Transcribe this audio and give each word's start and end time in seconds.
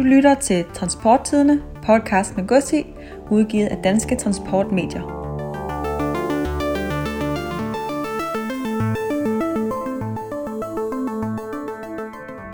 Du 0.00 0.04
lytter 0.04 0.34
til 0.34 0.64
Transporttidene, 0.74 1.62
podcast 1.86 2.36
med 2.36 2.46
Gussi, 2.46 2.86
udgivet 3.30 3.66
af 3.66 3.76
Danske 3.84 4.16
Transportmedier. 4.16 5.00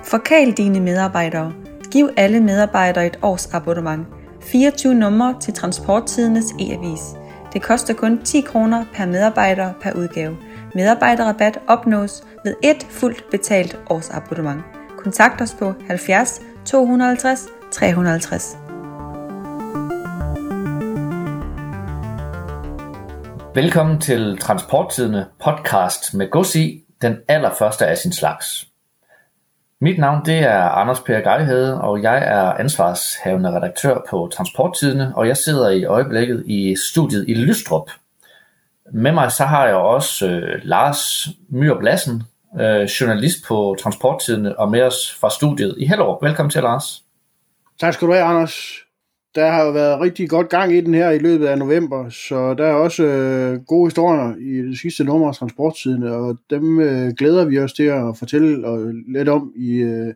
Forkæl 0.04 0.52
dine 0.52 0.80
medarbejdere. 0.80 1.52
Giv 1.92 2.10
alle 2.16 2.40
medarbejdere 2.40 3.06
et 3.06 3.18
års 3.22 3.54
abonnement. 3.54 4.06
24 4.40 4.94
numre 4.94 5.34
til 5.40 5.54
Transporttidenes 5.54 6.52
e-avis. 6.60 7.00
Det 7.52 7.62
koster 7.62 7.94
kun 7.94 8.22
10 8.24 8.40
kroner 8.40 8.84
per 8.94 9.06
medarbejder 9.06 9.72
per 9.82 9.92
udgave. 9.92 10.36
Medarbejderrabat 10.74 11.58
opnås 11.66 12.24
ved 12.44 12.54
et 12.62 12.86
fuldt 12.90 13.24
betalt 13.30 13.78
årsabonnement. 13.90 14.62
Kontakt 14.98 15.40
os 15.40 15.54
på 15.58 15.72
70 15.88 16.40
250 16.66 17.48
350. 17.72 18.56
Velkommen 23.54 24.00
til 24.00 24.38
Transporttidene 24.38 25.26
podcast 25.44 26.14
med 26.14 26.30
gods 26.30 26.56
i, 26.56 26.84
den 27.02 27.16
allerførste 27.28 27.86
af 27.86 27.98
sin 27.98 28.12
slags. 28.12 28.68
Mit 29.80 29.98
navn 29.98 30.24
det 30.24 30.38
er 30.38 30.62
Anders 30.62 31.00
Per 31.00 31.20
Geihede, 31.20 31.80
og 31.80 32.02
jeg 32.02 32.18
er 32.18 32.52
ansvarshavende 32.52 33.56
redaktør 33.56 33.98
på 34.10 34.30
Transporttidene, 34.32 35.12
og 35.16 35.28
jeg 35.28 35.36
sidder 35.36 35.70
i 35.70 35.84
øjeblikket 35.84 36.42
i 36.46 36.76
studiet 36.90 37.24
i 37.28 37.34
Lystrup. 37.34 37.90
Med 38.92 39.12
mig 39.12 39.32
så 39.32 39.44
har 39.44 39.66
jeg 39.66 39.74
også 39.74 40.26
øh, 40.26 40.60
Lars 40.62 41.28
Myr 41.48 41.78
Blassen, 41.78 42.22
øh, 42.60 42.84
journalist 42.84 43.44
på 43.48 43.76
Transporttidene, 43.80 44.58
og 44.58 44.70
med 44.70 44.82
os 44.82 45.14
fra 45.20 45.30
studiet 45.30 45.74
i 45.78 45.86
Hellerup. 45.86 46.22
Velkommen 46.22 46.50
til, 46.50 46.62
Lars. 46.62 47.02
Tak 47.80 47.94
skal 47.94 48.08
du 48.08 48.12
have, 48.12 48.24
Anders. 48.24 48.86
Der 49.34 49.50
har 49.50 49.64
jo 49.64 49.70
været 49.70 50.00
rigtig 50.00 50.30
godt 50.30 50.48
gang 50.48 50.72
i 50.72 50.80
den 50.80 50.94
her 50.94 51.10
i 51.10 51.18
løbet 51.18 51.46
af 51.46 51.58
november, 51.58 52.08
så 52.08 52.54
der 52.54 52.66
er 52.66 52.74
også 52.74 53.02
øh, 53.02 53.60
gode 53.62 53.86
historier 53.86 54.34
i 54.36 54.68
det 54.68 54.78
sidste 54.78 55.04
nummer 55.04 55.28
af 55.28 55.34
Transporttiden, 55.34 56.02
og 56.02 56.36
dem 56.50 56.80
øh, 56.80 57.12
glæder 57.18 57.44
vi 57.44 57.58
os 57.58 57.72
til 57.72 57.82
at 57.82 58.16
fortælle 58.18 58.66
og 58.66 58.92
lidt 59.08 59.28
om 59.28 59.52
i 59.56 59.72
øh, 59.72 60.14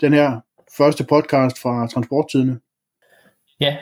den 0.00 0.12
her 0.12 0.40
første 0.76 1.04
podcast 1.04 1.62
fra 1.62 1.86
Transporttidene. 1.86 2.58
Ja, 3.60 3.76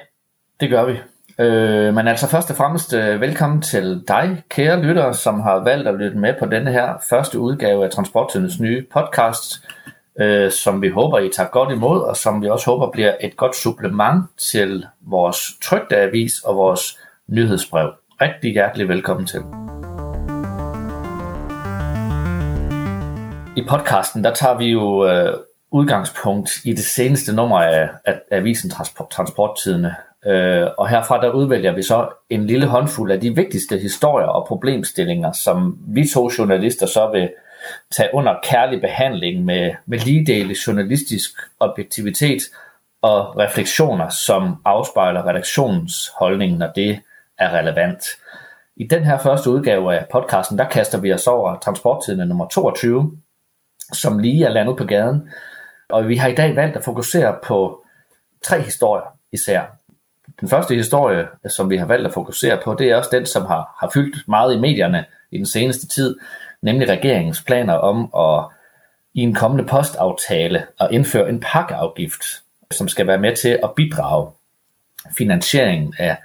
det 0.61 0.71
gør 0.71 0.85
vi. 0.85 0.97
Øh, 1.41 1.95
men 1.95 2.09
altså 2.09 2.27
først 2.27 2.51
og 2.51 2.57
fremmest 2.57 2.95
øh, 2.95 3.21
velkommen 3.21 3.63
til 3.63 4.03
dig, 4.09 4.43
kære 4.49 4.83
lytter, 4.83 5.13
som 5.13 5.41
har 5.41 5.59
valgt 5.65 5.89
at 5.89 5.95
lytte 5.95 6.19
med 6.19 6.35
på 6.39 6.47
denne 6.47 6.73
her 6.73 6.95
første 7.11 7.39
udgave 7.39 7.85
af 7.85 7.91
Transporttidens 7.91 8.61
nye 8.61 8.87
podcast 8.93 9.67
øh, 10.21 10.51
som 10.51 10.83
vi 10.83 10.89
håber, 10.89 11.19
I 11.19 11.31
tager 11.37 11.49
godt 11.49 11.73
imod, 11.73 12.01
og 12.01 12.17
som 12.17 12.43
vi 12.43 12.49
også 12.49 12.71
håber 12.71 12.91
bliver 12.91 13.15
et 13.21 13.37
godt 13.37 13.57
supplement 13.57 14.25
til 14.39 14.87
vores 15.01 15.39
trygte 15.63 15.97
avis 15.97 16.41
og 16.45 16.57
vores 16.57 16.99
nyhedsbrev. 17.27 17.93
Rigtig 18.21 18.53
hjertelig 18.53 18.89
velkommen 18.89 19.27
til. 19.27 19.41
I 23.57 23.65
podcasten, 23.69 24.25
der 24.25 24.35
tager 24.35 24.59
vi 24.59 24.67
jo 24.67 25.07
øh, 25.07 25.37
udgangspunkt 25.71 26.51
i 26.65 26.73
det 26.73 26.85
seneste 26.85 27.37
nummer 27.37 27.61
af, 27.61 27.89
af 28.05 28.21
avisen 28.31 28.71
Transport, 28.71 29.11
Transporttidene. 29.11 29.95
Øh, 30.27 30.67
og 30.79 30.89
herfra 30.89 31.21
der 31.21 31.31
udvælger 31.31 31.73
vi 31.73 31.83
så 31.83 32.09
en 32.31 32.47
lille 32.47 32.67
håndfuld 32.67 33.13
af 33.13 33.21
de 33.21 33.35
vigtigste 33.35 33.79
historier 33.79 34.27
og 34.27 34.47
problemstillinger, 34.47 35.33
som 35.33 35.79
vi 35.89 36.09
to 36.09 36.31
journalister 36.39 36.87
så 36.87 37.11
vil 37.13 37.31
tage 37.91 38.09
under 38.13 38.35
kærlig 38.43 38.81
behandling 38.81 39.45
med, 39.45 39.75
med 39.87 39.99
ligedele 39.99 40.57
journalistisk 40.67 41.31
objektivitet 41.61 42.43
og 43.03 43.39
refleksioner, 43.39 44.09
som 44.09 44.57
afspejler 44.65 45.29
redaktionens 45.29 46.11
holdning, 46.19 46.57
når 46.57 46.73
det 46.75 47.01
er 47.39 47.59
relevant. 47.59 48.05
I 48.77 48.87
den 48.87 49.05
her 49.05 49.19
første 49.19 49.51
udgave 49.51 49.95
af 49.95 50.07
podcasten, 50.13 50.59
der 50.59 50.69
kaster 50.69 51.01
vi 51.01 51.13
os 51.13 51.27
over 51.27 51.59
transporttiden 51.59 52.29
nummer 52.29 52.49
22, 52.49 53.19
som 53.93 54.19
lige 54.19 54.45
er 54.45 54.51
landet 54.51 54.77
på 54.77 54.85
gaden. 54.85 55.29
Og 55.89 56.09
vi 56.09 56.17
har 56.17 56.29
i 56.29 56.35
dag 56.35 56.57
valgt 56.57 56.77
at 56.77 56.85
fokusere 56.85 57.37
på 57.45 57.85
tre 58.43 58.61
historier 58.63 59.07
især. 59.33 59.80
Den 60.41 60.49
første 60.49 60.75
historie, 60.75 61.27
som 61.49 61.71
vi 61.71 61.77
har 61.77 61.87
valgt 61.87 62.07
at 62.07 62.13
fokusere 62.13 62.59
på, 62.65 62.75
det 62.75 62.91
er 62.91 62.97
også 62.97 63.11
den, 63.13 63.27
som 63.27 63.47
har, 63.47 63.77
har 63.81 63.91
fyldt 63.95 64.29
meget 64.29 64.55
i 64.55 64.59
medierne 64.59 65.05
i 65.31 65.39
den 65.39 65.47
seneste 65.47 65.87
tid, 65.87 66.17
nemlig 66.63 66.89
regeringens 66.89 67.43
planer 67.43 67.75
om 67.75 68.11
at 68.17 68.45
i 69.15 69.21
en 69.21 69.35
kommende 69.35 69.65
postaftale 69.65 70.67
at 70.81 70.89
indføre 70.91 71.29
en 71.29 71.41
pakkeafgift, 71.41 72.23
som 72.71 72.89
skal 72.89 73.07
være 73.07 73.19
med 73.19 73.37
til 73.37 73.59
at 73.63 73.71
bidrage 73.77 74.31
finansieringen 75.19 75.95
af 75.99 76.17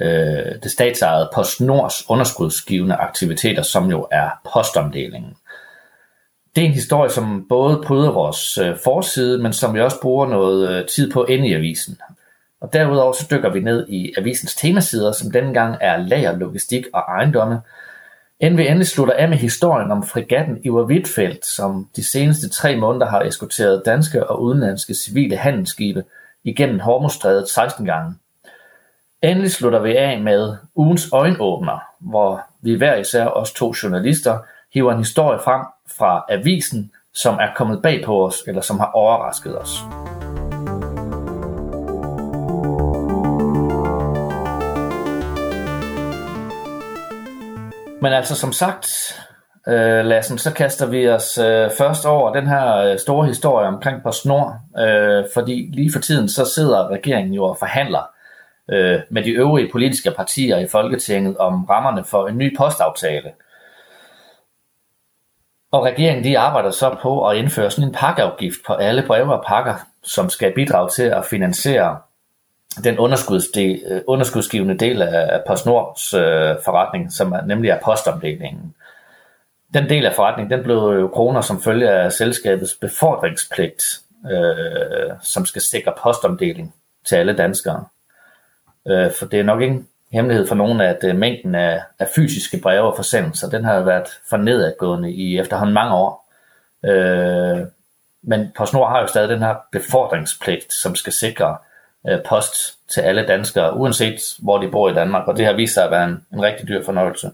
øh, 0.00 0.62
det 0.62 0.70
statsejede 0.70 1.30
PostNords 1.34 2.10
underskudsgivende 2.10 2.94
aktiviteter, 2.94 3.62
som 3.62 3.90
jo 3.90 4.06
er 4.10 4.30
postomdelingen. 4.52 5.36
Det 6.56 6.62
er 6.62 6.66
en 6.66 6.74
historie, 6.74 7.10
som 7.10 7.46
både 7.48 7.82
bryder 7.86 8.10
vores 8.10 8.58
øh, 8.58 8.76
forside, 8.84 9.38
men 9.38 9.52
som 9.52 9.74
vi 9.74 9.80
også 9.80 10.00
bruger 10.00 10.26
noget 10.26 10.70
øh, 10.70 10.86
tid 10.86 11.12
på 11.12 11.24
inde 11.24 11.48
i 11.48 11.54
avisen. 11.54 11.98
Og 12.64 12.72
derudover 12.72 13.12
så 13.12 13.26
dykker 13.30 13.50
vi 13.50 13.60
ned 13.60 13.88
i 13.88 14.14
avisens 14.18 14.54
temasider, 14.54 15.12
som 15.12 15.30
denne 15.30 15.54
gang 15.54 15.76
er 15.80 15.96
lager, 15.96 16.38
logistik 16.38 16.84
og 16.92 17.00
ejendomme, 17.00 17.60
NV 18.42 18.58
endelig 18.58 18.86
slutter 18.86 19.14
af 19.14 19.28
med 19.28 19.38
historien 19.38 19.90
om 19.90 20.02
fregatten 20.02 20.58
Iver 20.64 20.84
Wittfeldt, 20.84 21.46
som 21.46 21.88
de 21.96 22.04
seneste 22.04 22.48
tre 22.48 22.76
måneder 22.76 23.06
har 23.06 23.22
eskorteret 23.22 23.82
danske 23.86 24.26
og 24.30 24.42
udenlandske 24.42 24.94
civile 24.94 25.36
handelsskibe 25.36 26.04
igennem 26.44 26.80
Hormuzstrædet 26.80 27.48
16 27.48 27.86
gange. 27.86 28.14
Endelig 29.22 29.50
slutter 29.50 29.78
vi 29.78 29.96
af 29.96 30.20
med 30.20 30.56
ugens 30.74 31.08
øjenåbner, 31.12 31.78
hvor 32.00 32.40
vi 32.62 32.74
hver 32.74 32.96
især 32.96 33.26
os 33.26 33.52
to 33.52 33.74
journalister 33.82 34.38
hiver 34.74 34.92
en 34.92 34.98
historie 34.98 35.38
frem 35.44 35.62
fra 35.98 36.24
avisen, 36.28 36.90
som 37.14 37.34
er 37.34 37.48
kommet 37.56 37.82
bag 37.82 38.04
på 38.04 38.26
os, 38.26 38.34
eller 38.46 38.60
som 38.60 38.78
har 38.78 38.90
overrasket 38.94 39.58
os. 39.58 39.70
Men 48.04 48.12
altså 48.12 48.36
som 48.36 48.52
sagt, 48.52 48.86
øh, 49.68 50.04
Lassen, 50.04 50.38
så 50.38 50.54
kaster 50.54 50.86
vi 50.86 51.08
os 51.08 51.38
øh, 51.38 51.70
først 51.78 52.06
over 52.06 52.32
den 52.32 52.46
her 52.46 52.76
øh, 52.76 52.98
store 52.98 53.26
historie 53.26 53.66
omkring 53.68 54.02
PostNord, 54.02 54.52
øh, 54.78 55.24
fordi 55.34 55.70
lige 55.72 55.92
for 55.92 56.00
tiden 56.00 56.28
så 56.28 56.44
sidder 56.44 56.88
regeringen 56.88 57.34
jo 57.34 57.44
og 57.44 57.56
forhandler 57.58 58.10
øh, 58.70 59.00
med 59.10 59.24
de 59.24 59.30
øvrige 59.30 59.68
politiske 59.72 60.10
partier 60.10 60.58
i 60.58 60.68
Folketinget 60.68 61.36
om 61.36 61.64
rammerne 61.64 62.04
for 62.04 62.26
en 62.28 62.38
ny 62.38 62.56
postaftale. 62.56 63.30
Og 65.72 65.84
regeringen 65.84 66.24
de 66.24 66.38
arbejder 66.38 66.70
så 66.70 66.96
på 67.02 67.28
at 67.28 67.36
indføre 67.36 67.70
sådan 67.70 67.88
en 67.88 67.94
pakkeafgift 67.94 68.58
på 68.66 68.72
alle 68.72 69.04
breve 69.06 69.34
og 69.34 69.44
pakker, 69.46 69.74
som 70.02 70.30
skal 70.30 70.54
bidrage 70.54 70.88
til 70.88 71.02
at 71.02 71.24
finansiere 71.24 71.98
den 72.84 72.98
underskudsdel, 72.98 73.82
øh, 73.86 74.00
underskudsgivende 74.06 74.78
del 74.78 75.02
af 75.02 75.42
PostNords 75.46 76.14
øh, 76.14 76.56
forretning, 76.64 77.12
som 77.12 77.32
er, 77.32 77.42
nemlig 77.46 77.70
er 77.70 77.80
postomdelingen. 77.84 78.74
Den 79.74 79.88
del 79.88 80.06
af 80.06 80.14
forretningen, 80.14 80.58
den 80.58 80.64
blev 80.64 80.76
jo 80.76 81.08
kroner 81.08 81.40
som 81.40 81.62
følge 81.62 81.90
af 81.90 82.12
selskabets 82.12 82.74
befordringspligt, 82.80 83.84
øh, 84.30 85.12
som 85.22 85.46
skal 85.46 85.62
sikre 85.62 85.92
postomdeling 86.02 86.74
til 87.04 87.16
alle 87.16 87.36
danskere. 87.36 87.84
Øh, 88.88 89.12
for 89.12 89.26
det 89.26 89.40
er 89.40 89.44
nok 89.44 89.62
ingen 89.62 89.88
hemmelighed 90.12 90.46
for 90.46 90.54
nogen, 90.54 90.80
at 90.80 91.04
øh, 91.04 91.16
mængden 91.16 91.54
af, 91.54 91.82
af 91.98 92.08
fysiske 92.14 92.58
breve 92.62 92.82
og 92.82 92.96
forsendelser, 92.96 93.50
den 93.50 93.64
har 93.64 93.80
været 93.80 94.06
for 94.30 94.36
nedadgående 94.36 95.12
i 95.12 95.38
efterhånden 95.38 95.74
mange 95.74 95.94
år. 95.94 96.30
Øh, 96.84 97.66
men 98.22 98.52
PostNord 98.56 98.90
har 98.90 99.00
jo 99.00 99.06
stadig 99.06 99.28
den 99.28 99.42
her 99.42 99.54
befordringspligt, 99.72 100.72
som 100.72 100.94
skal 100.94 101.12
sikre, 101.12 101.56
øh, 102.08 102.18
post 102.26 102.54
til 102.94 103.00
alle 103.00 103.26
danskere, 103.26 103.76
uanset 103.76 104.20
hvor 104.38 104.58
de 104.58 104.70
bor 104.70 104.88
i 104.88 104.94
Danmark, 104.94 105.28
og 105.28 105.36
det 105.36 105.46
har 105.46 105.52
vist 105.52 105.74
sig 105.74 105.84
at 105.84 105.90
være 105.90 106.04
en, 106.04 106.26
en 106.32 106.42
rigtig 106.42 106.68
dyr 106.68 106.84
fornøjelse. 106.84 107.30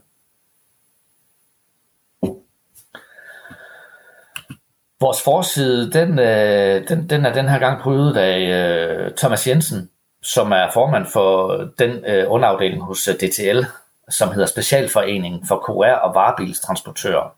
Vores 5.01 5.23
forside, 5.23 5.91
den, 5.91 6.19
øh, 6.19 6.87
den, 6.87 7.09
den 7.09 7.25
er 7.25 7.33
den 7.33 7.49
her 7.49 7.59
gang 7.59 7.81
prydet 7.81 8.17
af 8.17 8.39
øh, 8.39 9.11
Thomas 9.17 9.47
Jensen, 9.47 9.89
som 10.23 10.51
er 10.51 10.71
formand 10.73 11.05
for 11.05 11.57
den 11.79 12.05
øh, 12.05 12.25
underafdeling 12.27 12.83
hos 12.83 13.07
øh, 13.07 13.15
DTL, 13.15 13.65
som 14.09 14.31
hedder 14.31 14.45
Specialforeningen 14.45 15.47
for 15.47 15.57
QR 15.65 15.93
og 15.93 16.15
varebilstransportører. 16.15 17.35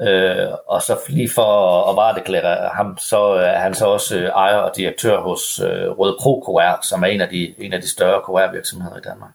Øh, 0.00 0.48
og 0.68 0.82
så 0.82 0.96
lige 1.08 1.30
for 1.34 1.82
at 1.90 1.96
varedeklarere 1.96 2.70
ham, 2.74 2.98
så 2.98 3.18
er 3.22 3.58
han 3.58 3.74
så 3.74 3.86
også 3.86 4.18
øh, 4.18 4.28
ejer 4.28 4.56
og 4.56 4.76
direktør 4.76 5.20
hos 5.20 5.60
øh, 5.60 5.90
Røde 5.90 6.16
Pro 6.20 6.44
QR, 6.46 6.82
som 6.82 7.02
er 7.02 7.06
en 7.06 7.20
af 7.20 7.28
de, 7.28 7.54
en 7.58 7.72
af 7.72 7.80
de 7.80 7.90
større 7.90 8.20
QR-virksomheder 8.20 8.96
i 8.96 9.00
Danmark. 9.04 9.30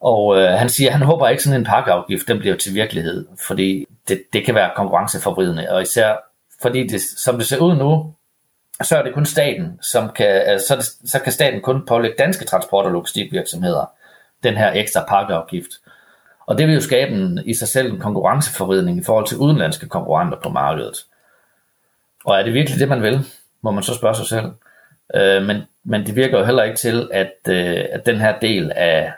Og 0.00 0.38
øh, 0.38 0.48
han 0.48 0.68
siger, 0.68 0.88
at 0.90 0.96
han 0.96 1.06
håber 1.06 1.28
ikke 1.28 1.42
sådan 1.42 1.60
en 1.60 1.66
pakkeafgift, 1.66 2.28
den 2.28 2.38
bliver 2.38 2.56
til 2.56 2.74
virkelighed, 2.74 3.26
fordi 3.46 3.86
det, 4.08 4.22
det 4.32 4.44
kan 4.44 4.54
være 4.54 4.70
konkurrenceforvridende, 4.76 5.70
og 5.70 5.82
især 5.82 6.16
fordi 6.62 6.86
det, 6.86 7.00
som 7.16 7.38
det 7.38 7.46
ser 7.46 7.58
ud 7.58 7.74
nu, 7.74 8.14
så 8.82 8.96
er 8.96 9.02
det 9.02 9.14
kun 9.14 9.26
staten, 9.26 9.78
som 9.82 10.10
kan, 10.10 10.26
altså, 10.26 10.66
så, 10.68 10.76
det, 10.76 11.10
så 11.10 11.18
kan 11.18 11.32
staten 11.32 11.60
kun 11.60 11.86
pålægge 11.86 12.16
danske 12.18 12.44
transport- 12.44 12.86
og 12.86 12.92
logistikvirksomheder 12.92 13.90
den 14.42 14.56
her 14.56 14.72
ekstra 14.72 15.04
pakkeafgift. 15.08 15.70
Og 16.50 16.58
det 16.58 16.66
vil 16.66 16.74
jo 16.74 16.80
skabe 16.80 17.12
en, 17.12 17.42
i 17.46 17.54
sig 17.54 17.68
selv 17.68 17.92
en 17.92 17.98
konkurrenceforvridning 17.98 18.98
i 18.98 19.02
forhold 19.02 19.26
til 19.26 19.38
udenlandske 19.38 19.88
konkurrenter 19.88 20.38
på 20.42 20.48
markedet. 20.48 21.06
Og 22.24 22.38
er 22.38 22.42
det 22.42 22.54
virkelig 22.54 22.80
det, 22.80 22.88
man 22.88 23.02
vil, 23.02 23.20
må 23.62 23.70
man 23.70 23.82
så 23.82 23.94
spørge 23.94 24.14
sig 24.14 24.26
selv. 24.26 24.46
Øh, 25.14 25.42
men, 25.42 25.62
men 25.84 26.06
det 26.06 26.16
virker 26.16 26.38
jo 26.38 26.44
heller 26.44 26.62
ikke 26.62 26.76
til, 26.76 27.08
at, 27.12 27.32
øh, 27.48 27.84
at 27.92 28.06
den 28.06 28.16
her 28.16 28.38
del 28.38 28.72
af, 28.76 29.12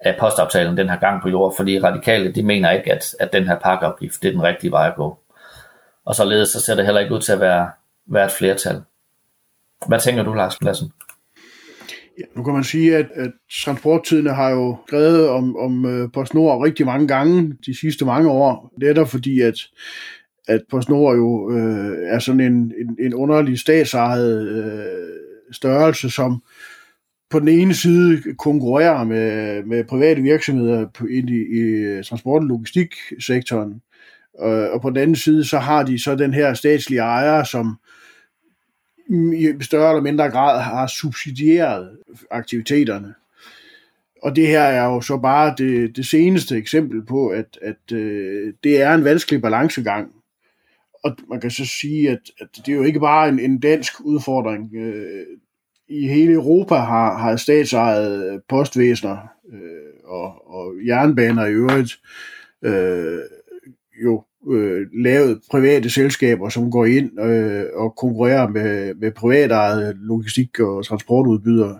af 0.00 0.16
postaftalen, 0.18 0.76
den 0.76 0.88
har 0.88 0.96
gang 0.96 1.22
på 1.22 1.28
jord, 1.28 1.56
fordi 1.56 1.80
radikale, 1.80 2.32
de 2.32 2.42
mener 2.42 2.70
ikke, 2.70 2.92
at, 2.92 3.14
at 3.20 3.32
den 3.32 3.46
her 3.46 3.58
pakkeafgift, 3.58 4.22
det 4.22 4.28
er 4.28 4.32
den 4.32 4.42
rigtige 4.42 4.70
vej 4.70 4.88
at 4.88 4.94
gå. 4.94 5.18
Og 6.04 6.14
således 6.14 6.48
så 6.48 6.60
ser 6.60 6.74
det 6.74 6.84
heller 6.84 7.00
ikke 7.00 7.14
ud 7.14 7.20
til 7.20 7.32
at 7.32 7.40
være, 7.40 7.70
være 8.06 8.24
et 8.24 8.32
flertal. 8.32 8.82
Hvad 9.86 10.00
tænker 10.00 10.22
du, 10.22 10.32
Lars 10.32 10.58
Pladsen? 10.58 10.92
Ja, 12.18 12.24
nu 12.36 12.42
kan 12.42 12.54
man 12.54 12.64
sige, 12.64 12.96
at, 12.96 13.06
at 13.14 13.30
transporttiderne 13.64 14.30
har 14.30 14.50
jo 14.50 14.76
skrevet 14.86 15.28
om, 15.28 15.56
om 15.56 15.84
uh, 15.84 16.12
PostNord 16.12 16.64
rigtig 16.64 16.86
mange 16.86 17.08
gange 17.08 17.52
de 17.66 17.78
sidste 17.80 18.04
mange 18.04 18.30
år. 18.30 18.74
Netop 18.80 19.08
fordi, 19.08 19.40
at, 19.40 19.58
at 20.48 20.60
PostNord 20.70 21.16
jo 21.16 21.50
uh, 21.50 21.92
er 22.02 22.18
sådan 22.18 22.40
en, 22.40 22.52
en, 22.52 22.96
en 23.00 23.14
underlig 23.14 23.58
statsejet 23.58 24.64
uh, 24.64 25.14
størrelse, 25.52 26.10
som 26.10 26.42
på 27.30 27.38
den 27.38 27.48
ene 27.48 27.74
side 27.74 28.22
konkurrerer 28.38 29.04
med, 29.04 29.62
med 29.64 29.84
private 29.84 30.22
virksomheder 30.22 30.86
på, 30.94 31.06
i, 31.06 31.18
i 31.18 32.02
transport- 32.02 32.42
og 32.42 32.48
logistiksektoren, 32.48 33.80
og, 34.38 34.70
og 34.70 34.82
på 34.82 34.90
den 34.90 34.96
anden 34.96 35.16
side, 35.16 35.44
så 35.44 35.58
har 35.58 35.82
de 35.82 36.02
så 36.02 36.14
den 36.14 36.34
her 36.34 36.54
statslige 36.54 37.00
ejer, 37.00 37.44
som 37.44 37.76
i 39.10 39.52
større 39.60 39.90
eller 39.90 40.02
mindre 40.02 40.30
grad 40.30 40.60
har 40.60 40.86
subsidieret 40.86 41.98
aktiviteterne. 42.30 43.14
Og 44.22 44.36
det 44.36 44.46
her 44.46 44.62
er 44.62 44.84
jo 44.84 45.00
så 45.00 45.16
bare 45.16 45.54
det, 45.58 45.96
det 45.96 46.06
seneste 46.06 46.56
eksempel 46.56 47.02
på, 47.02 47.28
at, 47.28 47.58
at 47.62 47.92
øh, 47.92 48.54
det 48.64 48.82
er 48.82 48.94
en 48.94 49.04
vanskelig 49.04 49.42
balancegang. 49.42 50.10
Og 51.04 51.16
man 51.28 51.40
kan 51.40 51.50
så 51.50 51.64
sige, 51.64 52.10
at, 52.10 52.20
at 52.40 52.48
det 52.56 52.68
er 52.68 52.76
jo 52.76 52.82
ikke 52.82 53.00
bare 53.00 53.28
en, 53.28 53.38
en 53.38 53.60
dansk 53.60 54.00
udfordring. 54.00 54.74
Øh, 54.74 55.26
I 55.88 56.08
hele 56.08 56.32
Europa 56.32 56.74
har, 56.74 57.18
har 57.18 57.36
statsejet 57.36 58.42
postvæsener 58.48 59.16
øh, 59.52 60.04
og, 60.04 60.50
og 60.54 60.74
jernbaner 60.86 61.46
i 61.46 61.52
øvrigt 61.52 62.00
øh, 62.62 63.20
jo 64.04 64.24
øh, 64.50 64.86
lavet 64.94 65.40
private 65.50 65.90
selskaber, 65.90 66.48
som 66.48 66.70
går 66.70 66.84
ind 66.84 67.20
øh, 67.20 67.64
og 67.74 67.96
konkurrerer 67.96 68.48
med, 68.48 68.94
med 68.94 69.12
privatejede 69.12 69.96
logistik- 70.00 70.60
og 70.60 70.84
transportudbydere. 70.84 71.78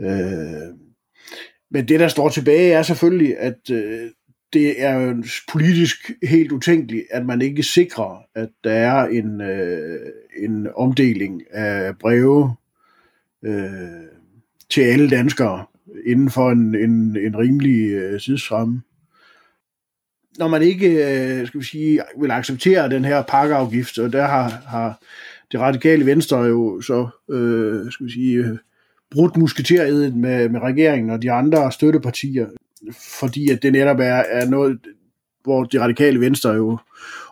Øh, 0.00 0.74
men 1.70 1.88
det, 1.88 2.00
der 2.00 2.08
står 2.08 2.28
tilbage, 2.28 2.72
er 2.72 2.82
selvfølgelig, 2.82 3.38
at 3.38 3.70
øh, 3.70 4.10
det 4.52 4.82
er 4.82 4.94
jo 4.94 5.22
politisk 5.52 6.10
helt 6.22 6.52
utænkeligt, 6.52 7.04
at 7.10 7.26
man 7.26 7.42
ikke 7.42 7.62
sikrer, 7.62 8.22
at 8.34 8.48
der 8.64 8.72
er 8.72 9.06
en, 9.06 9.40
øh, 9.40 10.00
en 10.38 10.68
omdeling 10.76 11.42
af 11.50 11.98
breve 11.98 12.54
øh, 13.44 13.72
til 14.70 14.80
alle 14.80 15.10
danskere 15.10 15.64
inden 16.06 16.30
for 16.30 16.50
en, 16.50 16.74
en, 16.74 17.16
en 17.16 17.38
rimelig 17.38 17.90
øh, 17.90 18.20
tidsramme 18.20 18.82
når 20.38 20.48
man 20.48 20.62
ikke 20.62 20.88
øh, 20.88 21.46
skal 21.46 21.60
vi 21.60 21.64
sige, 21.64 22.00
vil 22.20 22.30
acceptere 22.30 22.90
den 22.90 23.04
her 23.04 23.22
pakkeafgift, 23.22 23.98
og 23.98 24.12
der 24.12 24.26
har, 24.26 24.62
har 24.66 25.02
det 25.52 25.60
radikale 25.60 26.06
venstre 26.06 26.38
jo 26.38 26.80
så 26.80 27.08
øh, 27.30 27.92
skal 27.92 28.06
vi 28.06 28.12
sige, 28.12 28.36
øh, 28.36 28.58
brudt 29.10 29.36
musketeriet 29.36 30.16
med, 30.16 30.48
med 30.48 30.60
regeringen 30.60 31.10
og 31.10 31.22
de 31.22 31.32
andre 31.32 31.72
støttepartier, 31.72 32.46
fordi 33.20 33.50
at 33.50 33.62
det 33.62 33.72
netop 33.72 33.98
er, 33.98 34.22
er 34.30 34.48
noget, 34.48 34.78
hvor 35.44 35.64
det 35.64 35.80
radikale 35.80 36.20
venstre 36.20 36.50
jo 36.50 36.78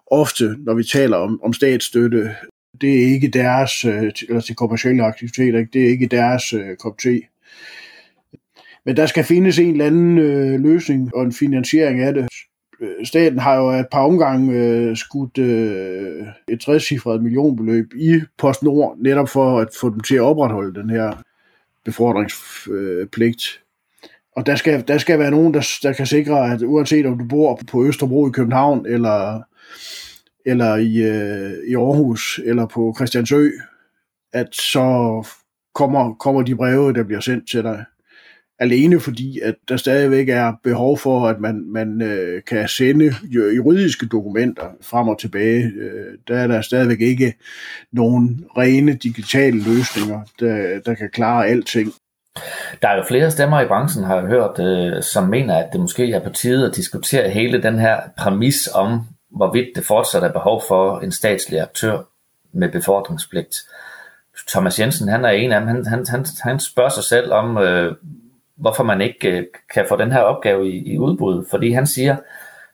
ofte, 0.07 0.57
når 0.59 0.75
vi 0.75 0.85
taler 0.85 1.17
om, 1.17 1.41
om 1.43 1.53
statsstøtte, 1.53 2.35
det 2.81 3.03
er 3.03 3.07
ikke 3.15 3.29
deres, 3.29 3.85
øh, 3.85 4.13
eller 4.29 4.41
til 4.41 4.57
kommersielle 4.57 5.03
aktiviteter, 5.03 5.65
det 5.73 5.85
er 5.85 5.89
ikke 5.89 6.07
deres 6.07 6.53
øh, 6.53 6.77
kop 6.77 6.99
te. 6.99 7.21
Men 8.85 8.97
der 8.97 9.07
skal 9.07 9.25
findes 9.25 9.59
en 9.59 9.71
eller 9.71 9.87
anden 9.87 10.19
øh, 10.19 10.61
løsning 10.61 11.15
og 11.15 11.23
en 11.23 11.33
finansiering 11.33 12.01
af 12.01 12.15
det. 12.15 12.29
Øh, 12.81 13.07
staten 13.07 13.39
har 13.39 13.55
jo 13.55 13.71
et 13.71 13.87
par 13.93 14.05
omgange 14.05 14.55
øh, 14.55 14.97
skudt 14.97 15.39
øh, 15.39 16.27
et 16.49 16.61
trecifret 16.61 17.23
millionbeløb 17.23 17.93
i 17.95 18.21
PostNord, 18.39 18.97
netop 18.99 19.29
for 19.29 19.61
at 19.61 19.69
få 19.81 19.91
dem 19.91 20.01
til 20.01 20.15
at 20.15 20.21
opretholde 20.21 20.81
den 20.81 20.91
her 20.91 21.23
befordringspligt. 21.85 23.61
Og 24.37 24.47
der 24.47 24.57
skal, 24.57 24.85
der 24.89 24.99
skal 24.99 25.19
være 25.19 25.31
nogen, 25.31 25.55
der, 25.55 25.79
der 25.83 25.93
kan 25.93 26.07
sikre, 26.07 26.53
at 26.53 26.63
uanset 26.63 27.07
om 27.07 27.19
du 27.19 27.25
bor 27.25 27.61
på 27.71 27.87
Østerbro 27.87 28.29
i 28.29 28.33
København, 28.33 28.87
eller, 28.87 29.43
eller 30.47 30.77
i, 30.77 30.97
øh, 30.97 31.53
i 31.69 31.75
Aarhus, 31.75 32.41
eller 32.45 32.67
på 32.67 32.95
Christiansø, 32.97 33.51
at 34.33 34.55
så 34.55 35.27
kommer, 35.75 36.15
kommer 36.15 36.43
de 36.43 36.57
breve, 36.57 36.93
der 36.93 37.05
bliver 37.05 37.21
sendt 37.21 37.51
til 37.51 37.63
dig 37.63 37.85
alene 38.61 39.01
fordi, 39.01 39.41
at 39.41 39.55
der 39.69 39.77
stadigvæk 39.77 40.29
er 40.29 40.53
behov 40.65 40.99
for, 40.99 41.29
at 41.29 41.41
man, 41.41 41.65
man 41.67 42.03
øh, 42.03 42.43
kan 42.43 42.69
sende 42.69 43.15
juridiske 43.33 44.07
dokumenter 44.07 44.65
frem 44.83 45.09
og 45.09 45.19
tilbage. 45.19 45.65
Øh, 45.65 46.19
der 46.29 46.37
er 46.37 46.47
der 46.47 46.61
stadigvæk 46.61 47.01
ikke 47.01 47.35
nogen 47.93 48.45
rene 48.57 48.93
digitale 48.93 49.57
løsninger, 49.57 50.21
der, 50.41 50.81
der 50.87 50.95
kan 50.95 51.11
klare 51.13 51.47
alting. 51.47 51.93
Der 52.83 52.89
er 52.89 52.97
jo 52.97 53.05
flere 53.09 53.31
stemmer 53.31 53.61
i 53.61 53.67
branchen, 53.67 54.05
har 54.05 54.17
jeg 54.17 54.27
hørt, 54.27 54.59
øh, 54.59 55.03
som 55.03 55.29
mener, 55.29 55.57
at 55.57 55.69
det 55.73 55.81
måske 55.81 56.13
er 56.13 56.25
på 56.25 56.31
tide 56.31 56.67
at 56.67 56.77
diskutere 56.77 57.31
hele 57.31 57.63
den 57.63 57.79
her 57.79 58.01
præmis 58.19 58.69
om, 58.75 59.01
hvorvidt 59.31 59.69
det 59.77 59.85
fortsat 59.85 60.23
er 60.23 60.33
behov 60.33 60.63
for 60.69 61.01
en 61.01 61.13
statslig 61.13 61.61
aktør 61.61 61.99
med 62.53 62.69
befordringspligt. 62.69 63.57
Thomas 64.49 64.81
Jensen, 64.81 65.09
han 65.09 65.25
er 65.25 65.29
en 65.29 65.53
af 65.53 65.61
dem, 65.61 65.69
han, 65.69 65.87
han, 65.87 66.07
han, 66.09 66.27
han 66.41 66.61
spørger 66.61 66.91
sig 66.91 67.05
selv 67.05 67.33
om, 67.33 67.59
øh, 67.59 67.95
hvorfor 68.61 68.85
man 68.85 69.01
ikke 69.01 69.29
øh, 69.31 69.45
kan 69.75 69.87
få 69.89 69.97
den 69.97 70.13
her 70.13 70.21
opgave 70.21 70.71
i, 70.71 70.93
i 70.93 70.99
udbud. 70.99 71.47
Fordi 71.51 71.73
han 71.73 71.87
siger, 71.87 72.17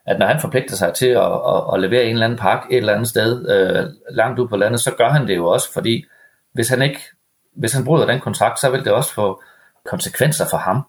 at 0.06 0.18
når 0.18 0.26
han 0.26 0.40
forpligter 0.40 0.76
sig 0.76 0.94
til 0.94 1.06
at, 1.06 1.32
at, 1.32 1.74
at 1.74 1.80
levere 1.80 2.04
en 2.04 2.12
eller 2.12 2.26
anden 2.26 2.38
pakke 2.38 2.66
et 2.70 2.76
eller 2.76 2.92
andet 2.92 3.08
sted 3.08 3.48
øh, 3.50 3.84
langt 4.10 4.38
ud 4.38 4.48
på 4.48 4.56
landet, 4.56 4.80
så 4.80 4.90
gør 4.98 5.08
han 5.08 5.28
det 5.28 5.36
jo 5.36 5.46
også, 5.46 5.72
fordi 5.72 6.04
hvis 6.54 6.68
han 6.68 6.82
ikke 6.82 7.00
hvis 7.56 7.72
han 7.72 7.84
bryder 7.84 8.06
den 8.06 8.20
kontrakt, 8.20 8.60
så 8.60 8.70
vil 8.70 8.84
det 8.84 8.92
også 8.92 9.14
få 9.14 9.42
konsekvenser 9.86 10.44
for 10.50 10.56
ham. 10.56 10.82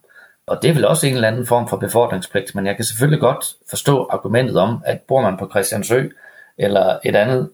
Og 0.47 0.59
det 0.61 0.69
er 0.69 0.73
vel 0.73 0.85
også 0.85 1.07
en 1.07 1.13
eller 1.13 1.27
anden 1.27 1.45
form 1.45 1.67
for 1.67 1.77
befordringspligt, 1.77 2.55
men 2.55 2.65
jeg 2.65 2.75
kan 2.75 2.85
selvfølgelig 2.85 3.19
godt 3.19 3.45
forstå 3.69 4.07
argumentet 4.11 4.57
om, 4.57 4.83
at 4.85 5.01
bor 5.07 5.21
man 5.21 5.37
på 5.37 5.49
Christiansø 5.49 6.09
eller 6.57 6.99
et 7.05 7.15
andet 7.15 7.49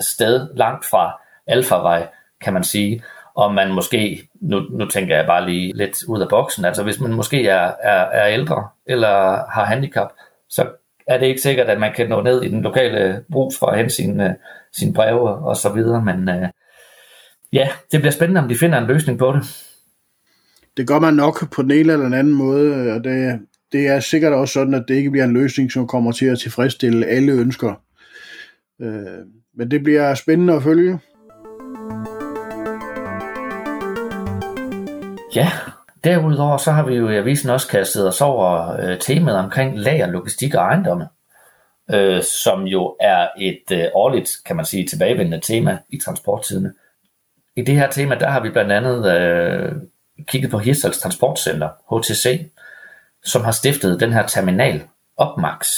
sted 0.00 0.48
langt 0.54 0.84
fra 0.84 1.20
Alfavej, 1.46 2.08
kan 2.40 2.52
man 2.52 2.64
sige, 2.64 3.02
om 3.40 3.54
man 3.54 3.72
måske, 3.72 4.28
nu, 4.40 4.60
nu 4.60 4.86
tænker 4.86 5.16
jeg 5.16 5.26
bare 5.26 5.50
lige 5.50 5.72
lidt 5.76 6.04
ud 6.08 6.20
af 6.20 6.28
boksen, 6.28 6.64
altså 6.64 6.82
hvis 6.82 7.00
man 7.00 7.12
måske 7.12 7.48
er, 7.48 7.72
er, 7.82 8.04
er 8.04 8.28
ældre 8.28 8.68
eller 8.86 9.08
har 9.50 9.64
handicap, 9.64 10.08
så 10.48 10.66
er 11.06 11.18
det 11.18 11.26
ikke 11.26 11.40
sikkert, 11.40 11.66
at 11.66 11.80
man 11.80 11.92
kan 11.96 12.08
nå 12.08 12.22
ned 12.22 12.42
i 12.42 12.48
den 12.48 12.62
lokale 12.62 13.24
brus 13.32 13.58
for 13.58 13.66
at 13.66 13.78
hente 13.78 13.94
sine, 13.94 14.28
øh, 14.28 14.34
sine 14.72 14.94
breve 14.94 15.28
og 15.28 15.56
så 15.56 15.72
videre, 15.72 16.04
men 16.04 16.28
øh, 16.28 16.48
ja, 17.52 17.68
det 17.92 18.00
bliver 18.00 18.12
spændende, 18.12 18.40
om 18.40 18.48
de 18.48 18.56
finder 18.56 18.78
en 18.78 18.86
løsning 18.86 19.18
på 19.18 19.32
det. 19.32 19.66
Det 20.76 20.88
gør 20.88 20.98
man 20.98 21.14
nok 21.14 21.50
på 21.50 21.62
den 21.62 21.70
ene 21.70 21.92
eller 21.92 22.04
den 22.04 22.14
anden 22.14 22.34
måde, 22.34 22.92
og 22.92 23.04
det, 23.04 23.40
det 23.72 23.88
er 23.88 24.00
sikkert 24.00 24.32
også 24.32 24.52
sådan, 24.52 24.74
at 24.74 24.84
det 24.88 24.94
ikke 24.94 25.10
bliver 25.10 25.24
en 25.24 25.32
løsning, 25.32 25.72
som 25.72 25.86
kommer 25.86 26.12
til 26.12 26.26
at 26.26 26.38
tilfredsstille 26.38 27.06
alle 27.06 27.32
ønsker. 27.32 27.74
Øh, 28.80 29.26
men 29.56 29.70
det 29.70 29.82
bliver 29.82 30.14
spændende 30.14 30.54
at 30.54 30.62
følge. 30.62 30.98
Ja, 35.34 35.50
derudover 36.04 36.56
så 36.56 36.72
har 36.72 36.86
vi 36.86 36.94
jo 36.94 37.08
i 37.08 37.16
avisen 37.16 37.50
også 37.50 37.68
kastet 37.68 38.08
os 38.08 38.20
over 38.20 38.76
øh, 38.80 38.98
temaet 38.98 39.38
omkring 39.38 39.78
lager, 39.78 40.06
logistik 40.06 40.54
og 40.54 40.60
ejendomme, 40.60 41.08
øh, 41.90 42.22
som 42.22 42.64
jo 42.64 42.96
er 43.00 43.28
et 43.38 43.64
øh, 43.72 43.84
årligt, 43.94 44.30
kan 44.46 44.56
man 44.56 44.64
sige, 44.64 44.86
tilbagevendende 44.86 45.40
tema 45.40 45.78
i 45.88 45.98
transporttidene. 46.04 46.72
I 47.56 47.62
det 47.62 47.74
her 47.74 47.90
tema, 47.90 48.14
der 48.14 48.28
har 48.28 48.40
vi 48.40 48.50
blandt 48.50 48.72
andet 48.72 49.12
øh, 49.16 49.72
kigget 50.26 50.50
på 50.50 50.58
Hirtshals 50.58 50.98
Transportcenter, 50.98 51.68
HTC, 51.90 52.50
som 53.24 53.44
har 53.44 53.52
stiftet 53.52 54.00
den 54.00 54.12
her 54.12 54.26
terminal, 54.26 54.82
Opmax, 55.16 55.68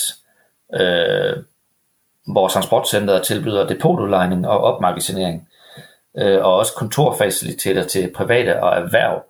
øh, 0.75 1.37
hvor 2.33 2.49
transportcenteret 2.49 3.23
tilbyder 3.23 3.67
depotudlejning 3.67 4.49
og 4.49 4.61
opmagasinering, 4.61 5.49
øh, 6.19 6.45
og 6.45 6.57
også 6.57 6.73
kontorfaciliteter 6.75 7.85
til 7.85 8.13
private 8.15 8.63
og 8.63 8.77
erhverv, 8.77 9.23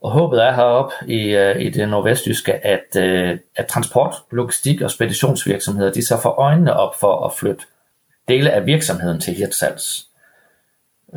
og 0.00 0.10
håbet 0.10 0.44
er 0.44 0.52
heroppe 0.52 0.94
i, 1.06 1.36
øh, 1.36 1.60
i 1.60 1.70
det 1.70 1.88
nordvestjyske, 1.88 2.66
at, 2.66 2.96
øh, 2.96 3.38
at 3.56 3.66
transport, 3.66 4.14
logistik 4.30 4.80
og 4.80 4.90
speditionsvirksomheder, 4.90 5.92
de 5.92 6.06
så 6.06 6.20
får 6.20 6.30
øjnene 6.30 6.76
op 6.76 6.94
for 7.00 7.26
at 7.26 7.32
flytte 7.32 7.64
dele 8.28 8.50
af 8.50 8.66
virksomheden 8.66 9.20
til 9.20 9.34
Hirtshals. 9.34 10.06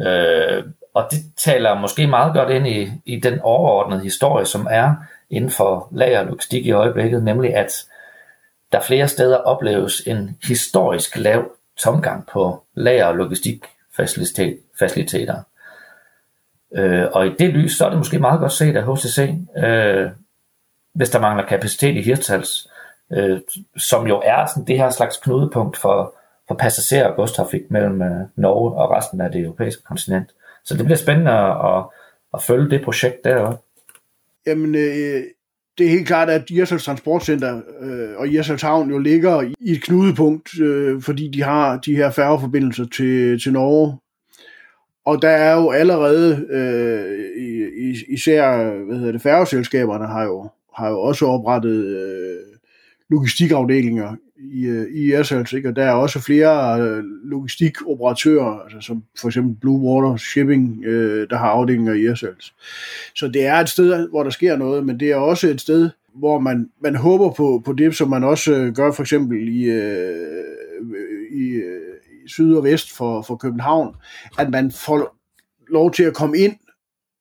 Øh, 0.05 0.63
og 0.93 1.07
det 1.11 1.19
taler 1.37 1.79
måske 1.79 2.07
meget 2.07 2.33
godt 2.33 2.49
ind 2.49 2.67
i, 2.67 2.91
i 3.05 3.19
den 3.19 3.39
overordnede 3.39 4.03
historie, 4.03 4.45
som 4.45 4.67
er 4.69 4.95
inden 5.29 5.51
for 5.51 5.87
lager 5.91 6.19
og 6.19 6.25
logistik 6.25 6.65
i 6.65 6.71
øjeblikket, 6.71 7.23
nemlig 7.23 7.55
at 7.55 7.85
der 8.71 8.81
flere 8.81 9.07
steder 9.07 9.37
opleves 9.37 10.01
en 10.05 10.37
historisk 10.47 11.17
lav 11.17 11.51
tomgang 11.77 12.27
på 12.27 12.63
lager 12.73 13.05
og 13.05 13.15
logistikfaciliteter. 13.15 15.43
Øh, 16.75 17.05
og 17.11 17.27
i 17.27 17.35
det 17.39 17.49
lys, 17.49 17.77
så 17.77 17.85
er 17.85 17.89
det 17.89 17.97
måske 17.97 18.19
meget 18.19 18.39
godt 18.39 18.51
set 18.51 18.75
af 18.75 18.83
HCC, 18.83 19.19
øh, 19.57 20.09
hvis 20.95 21.09
der 21.09 21.19
mangler 21.19 21.45
kapacitet 21.45 21.95
i 21.95 22.01
Hirtals, 22.01 22.67
øh, 23.13 23.39
som 23.77 24.07
jo 24.07 24.21
er 24.25 24.45
sådan 24.45 24.67
det 24.67 24.77
her 24.77 24.89
slags 24.89 25.17
knudepunkt 25.17 25.77
for, 25.77 26.15
for 26.47 26.55
passager 26.55 27.07
og 27.07 27.15
godstrafik 27.15 27.71
mellem 27.71 28.01
øh, 28.01 28.27
Norge 28.35 28.71
og 28.71 28.91
resten 28.91 29.21
af 29.21 29.31
det 29.31 29.41
europæiske 29.41 29.83
kontinent. 29.83 30.31
Så 30.65 30.77
det 30.77 30.85
bliver 30.85 30.97
spændende 30.97 31.31
at, 31.31 31.77
at, 31.77 31.83
at 32.33 32.43
følge 32.43 32.69
det 32.69 32.83
projekt 32.83 33.23
deroppe. 33.23 33.57
Jamen, 34.47 34.75
øh, 34.75 35.23
det 35.77 35.85
er 35.85 35.89
helt 35.89 36.07
klart, 36.07 36.29
at 36.29 36.51
Jersels 36.51 36.83
Transportcenter 36.83 37.61
øh, 37.79 38.17
og 38.17 38.33
Jersels 38.33 38.61
Havn 38.61 38.89
jo 38.89 38.97
ligger 38.97 39.41
i 39.59 39.71
et 39.71 39.83
knudepunkt, 39.83 40.59
øh, 40.59 41.01
fordi 41.01 41.27
de 41.27 41.43
har 41.43 41.77
de 41.77 41.95
her 41.95 42.11
færgeforbindelser 42.11 42.85
til, 42.85 43.39
til 43.43 43.53
Norge. 43.53 43.97
Og 45.05 45.21
der 45.21 45.29
er 45.29 45.61
jo 45.61 45.71
allerede, 45.71 46.47
øh, 46.49 47.95
især 48.09 48.73
hvad 48.85 48.97
hedder 48.97 49.11
det, 49.11 49.21
færgeselskaberne 49.21 50.07
har 50.07 50.23
jo, 50.23 50.49
har 50.75 50.89
jo 50.89 50.99
også 50.99 51.25
oprettet 51.25 51.85
øh, 51.85 52.57
logistikafdelinger 53.09 54.15
i, 54.37 54.65
øh, 54.65 54.87
i 54.91 55.11
Ersals, 55.11 55.53
ikke? 55.53 55.69
og 55.69 55.75
der 55.75 55.83
er 55.83 55.91
også 55.91 56.19
flere 56.19 56.81
øh, 56.81 57.03
logistikoperatører, 57.23 58.59
altså 58.59 58.77
som 58.81 59.03
for 59.21 59.27
eksempel 59.27 59.55
Blue 59.61 59.79
Water 59.79 60.17
Shipping, 60.17 60.85
øh, 60.85 61.29
der 61.29 61.37
har 61.37 61.47
afdelinger 61.47 61.93
i 61.93 62.05
Ersals. 62.05 62.53
Så 63.15 63.27
det 63.27 63.45
er 63.45 63.55
et 63.55 63.69
sted, 63.69 64.09
hvor 64.09 64.23
der 64.23 64.29
sker 64.29 64.57
noget, 64.57 64.85
men 64.85 64.99
det 64.99 65.11
er 65.11 65.15
også 65.15 65.47
et 65.47 65.61
sted, 65.61 65.89
hvor 66.15 66.39
man, 66.39 66.69
man 66.81 66.95
håber 66.95 67.31
på, 67.31 67.61
på 67.65 67.73
det, 67.73 67.95
som 67.95 68.09
man 68.09 68.23
også 68.23 68.53
øh, 68.53 68.73
gør 68.73 68.91
for 68.91 69.03
eksempel 69.03 69.47
i, 69.47 69.63
øh, 69.63 70.43
i, 71.31 71.49
øh, 71.49 71.92
i 71.92 71.92
syd 72.27 72.55
og 72.55 72.63
vest 72.63 72.91
for, 72.91 73.21
for 73.21 73.35
København, 73.35 73.95
at 74.39 74.49
man 74.49 74.71
får 74.71 75.17
lov 75.67 75.91
til 75.91 76.03
at 76.03 76.13
komme 76.13 76.37
ind 76.37 76.55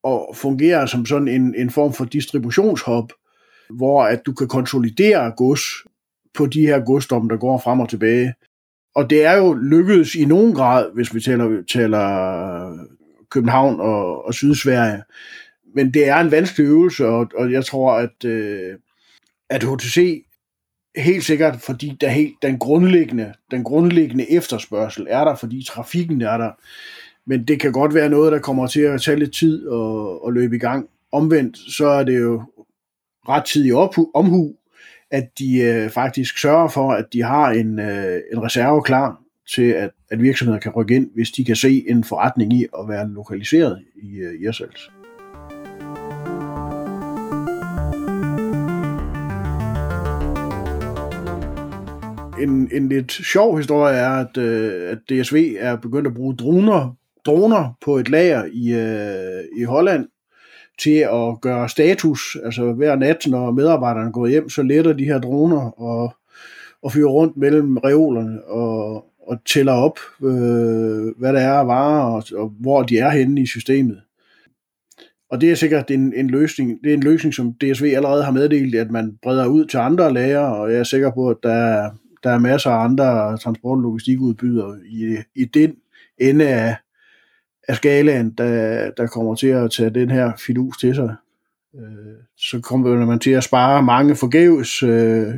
og 0.03 0.37
fungere 0.37 0.89
som 0.89 1.07
sådan 1.07 1.29
en, 1.29 1.55
en 1.55 1.71
form 1.71 1.93
for 1.93 2.05
distributionshop, 2.05 3.13
hvor 3.71 4.05
at 4.05 4.23
du 4.27 4.33
kan 4.33 4.49
konsolidere 4.49 5.33
gods 5.37 5.63
på 6.35 6.47
de 6.47 6.61
her 6.61 6.81
godsdomme, 6.85 7.29
der 7.29 7.37
går 7.37 7.59
frem 7.59 7.81
og 7.81 7.89
tilbage. 7.89 8.35
Og 8.95 9.11
det 9.11 9.25
er 9.25 9.37
jo 9.37 9.53
lykkedes 9.53 10.15
i 10.15 10.25
nogen 10.25 10.55
grad, 10.55 10.91
hvis 10.95 11.15
vi 11.15 11.21
taler, 11.21 11.63
taler 11.73 12.87
København 13.31 13.81
og, 13.81 14.25
og 14.25 14.35
Sydsverige. 14.35 15.03
Men 15.75 15.95
det 15.95 16.09
er 16.09 16.17
en 16.17 16.31
vanskelig 16.31 16.65
øvelse, 16.65 17.07
og, 17.07 17.31
og 17.35 17.53
jeg 17.53 17.65
tror, 17.65 17.93
at, 17.93 18.25
øh, 18.25 18.75
at 19.51 19.65
HTC 19.65 20.25
helt 20.97 21.25
sikkert, 21.25 21.61
fordi 21.61 21.97
der 22.01 22.09
helt, 22.09 22.35
den, 22.43 22.59
grundlæggende, 22.59 23.33
den 23.51 23.65
grundlæggende 23.65 24.31
efterspørgsel 24.31 25.07
er 25.11 25.25
der, 25.25 25.35
fordi 25.35 25.65
trafikken 25.69 26.21
er 26.21 26.37
der. 26.37 26.51
Men 27.27 27.45
det 27.45 27.61
kan 27.61 27.73
godt 27.73 27.95
være 27.95 28.09
noget, 28.09 28.33
der 28.33 28.39
kommer 28.39 28.67
til 28.67 28.81
at 28.81 29.03
tage 29.03 29.19
lidt 29.19 29.35
tid 29.35 29.67
og, 29.67 30.25
og 30.25 30.33
løbe 30.33 30.57
i 30.57 30.59
gang. 30.59 30.89
Omvendt, 31.13 31.59
så 31.73 31.87
er 31.87 32.05
det 32.05 32.21
jo 32.21 32.43
ret 33.29 33.45
tid 33.45 33.73
omhu 34.15 34.55
at 35.13 35.39
de 35.39 35.59
øh, 35.59 35.91
faktisk 35.91 36.39
sørger 36.39 36.69
for, 36.69 36.93
at 36.93 37.05
de 37.13 37.23
har 37.23 37.51
en, 37.51 37.79
øh, 37.79 38.21
en 38.33 38.43
reserve 38.43 38.83
klar 38.83 39.21
til, 39.55 39.71
at, 39.71 39.91
at 40.11 40.23
virksomheder 40.23 40.61
kan 40.61 40.73
rykke 40.73 40.95
ind, 40.95 41.11
hvis 41.15 41.31
de 41.31 41.45
kan 41.45 41.57
se 41.57 41.85
en 41.89 42.05
forretning 42.05 42.53
i 42.53 42.67
at 42.79 42.89
være 42.89 43.09
lokaliseret 43.09 43.85
i 44.03 44.17
øh, 44.17 44.41
Irsals. 44.41 44.91
En, 52.43 52.69
en 52.73 52.89
lidt 52.89 53.13
sjov 53.13 53.57
historie 53.57 53.95
er, 53.97 54.11
at, 54.11 54.37
øh, 54.37 54.91
at 54.91 54.99
DSV 55.09 55.55
er 55.59 55.77
begyndt 55.77 56.07
at 56.07 56.15
bruge 56.15 56.37
droner, 56.37 56.97
droner 57.27 57.79
på 57.85 57.97
et 57.97 58.09
lager 58.09 58.45
i, 58.53 58.73
øh, 58.73 59.61
i 59.61 59.65
Holland, 59.65 60.09
til 60.79 60.97
at 60.97 61.41
gøre 61.41 61.69
status, 61.69 62.37
altså 62.45 62.73
hver 62.73 62.97
nat, 62.97 63.27
når 63.27 63.51
medarbejderne 63.51 64.13
går 64.13 64.27
hjem, 64.27 64.49
så 64.49 64.63
letter 64.63 64.93
de 64.93 65.05
her 65.05 65.19
droner 65.19 65.81
og, 65.81 66.15
og 66.83 66.93
fyrer 66.93 67.09
rundt 67.09 67.37
mellem 67.37 67.77
reolerne 67.77 68.45
og, 68.45 69.05
og 69.27 69.39
tæller 69.45 69.73
op, 69.73 69.99
øh, 70.23 71.19
hvad 71.19 71.33
der 71.33 71.41
er 71.41 71.53
af 71.53 71.67
varer, 71.67 72.03
og, 72.03 72.25
og 72.37 72.53
hvor 72.61 72.83
de 72.83 72.99
er 72.99 73.11
henne 73.11 73.41
i 73.41 73.47
systemet. 73.47 74.01
Og 75.31 75.41
det 75.41 75.51
er 75.51 75.55
sikkert 75.55 75.91
en, 75.91 76.13
en 76.17 76.31
løsning, 76.31 76.79
det 76.85 76.91
er 76.91 76.95
en 76.95 77.03
løsning, 77.03 77.35
som 77.35 77.55
DSV 77.55 77.85
allerede 77.85 78.25
har 78.25 78.33
meddelt, 78.33 78.75
at 78.75 78.91
man 78.91 79.19
breder 79.23 79.47
ud 79.47 79.65
til 79.65 79.79
andre 79.79 80.13
lager, 80.13 80.41
og 80.41 80.73
jeg 80.73 80.79
er 80.79 80.85
sikker 80.85 81.11
på, 81.11 81.29
at 81.31 81.37
der 81.43 81.53
er, 81.53 81.91
der 82.23 82.31
er 82.31 82.39
masser 82.39 82.71
af 82.71 82.85
andre 82.85 83.39
transport- 83.39 83.77
og 83.77 83.83
logistikudbydere 83.83 84.79
i, 84.87 85.17
i 85.35 85.45
den 85.45 85.77
ende 86.19 86.49
af, 86.49 86.77
af 87.69 87.77
skalaen, 87.77 88.31
der, 88.31 88.91
der 88.91 89.07
kommer 89.07 89.35
til 89.35 89.47
at 89.47 89.71
tage 89.71 89.91
den 89.91 90.11
her 90.11 90.33
fidus 90.47 90.79
til 90.79 90.95
sig. 90.95 91.15
Øh, 91.75 92.15
så 92.37 92.61
kommer 92.61 93.07
man 93.07 93.19
til 93.19 93.31
at 93.31 93.45
spare 93.45 93.83
mange 93.83 94.17
forgæves 94.17 94.83
øh, 94.83 95.35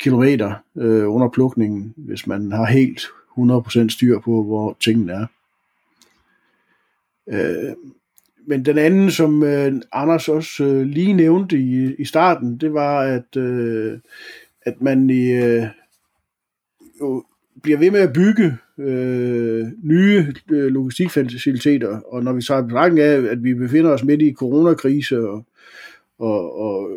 kilometer 0.00 0.54
øh, 0.76 1.14
under 1.14 1.28
plukningen, 1.28 1.94
hvis 1.96 2.26
man 2.26 2.52
har 2.52 2.66
helt 2.66 3.00
100% 3.38 3.88
styr 3.88 4.20
på, 4.20 4.42
hvor 4.42 4.76
tingene 4.80 5.12
er. 5.12 5.26
Øh, 7.28 7.74
men 8.46 8.64
den 8.64 8.78
anden, 8.78 9.10
som 9.10 9.42
øh, 9.42 9.72
Anders 9.92 10.28
også 10.28 10.64
øh, 10.64 10.82
lige 10.82 11.12
nævnte 11.12 11.58
i, 11.58 11.94
i 11.94 12.04
starten, 12.04 12.58
det 12.58 12.72
var, 12.72 13.00
at, 13.00 13.36
øh, 13.36 13.98
at 14.62 14.80
man 14.80 15.10
i, 15.10 15.32
øh, 15.32 15.66
jo 17.02 17.24
bliver 17.62 17.78
ved 17.78 17.90
med 17.90 18.00
at 18.00 18.12
bygge 18.12 18.56
øh, 18.78 19.66
nye 19.82 20.34
øh, 20.50 20.66
logistikfaciliteter, 20.66 22.00
og 22.00 22.24
når 22.24 22.32
vi 22.32 22.42
tager 22.42 22.62
betragtning 22.62 23.06
af, 23.06 23.30
at 23.30 23.44
vi 23.44 23.54
befinder 23.54 23.90
os 23.90 24.04
midt 24.04 24.22
i 24.22 24.32
coronakrise, 24.32 25.28
og, 25.28 25.44
og, 26.18 26.58
og 26.58 26.90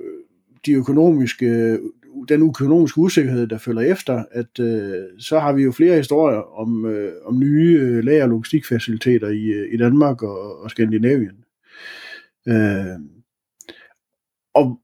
de 0.66 0.74
økonomiske, 0.74 1.80
den 2.30 2.50
økonomiske 2.50 2.98
usikkerhed, 2.98 3.48
der 3.48 3.58
følger 3.58 3.82
efter, 3.82 4.24
at 4.32 4.60
øh, 4.60 5.04
så 5.20 5.40
har 5.40 5.54
vi 5.54 5.64
jo 5.64 5.72
flere 5.72 5.98
historier 5.98 6.60
om, 6.60 6.86
øh, 6.86 7.12
om 7.26 7.40
nye 7.40 7.80
øh, 7.82 8.04
lager- 8.04 8.24
og 8.24 8.30
logistikfaciliteter 8.30 9.28
i, 9.28 9.46
øh, 9.46 9.74
i 9.74 9.78
Danmark 9.78 10.24
og, 10.24 10.62
og 10.62 10.72
Skandinavien. 10.72 11.44
Øh, 12.48 13.00
og 14.54 14.80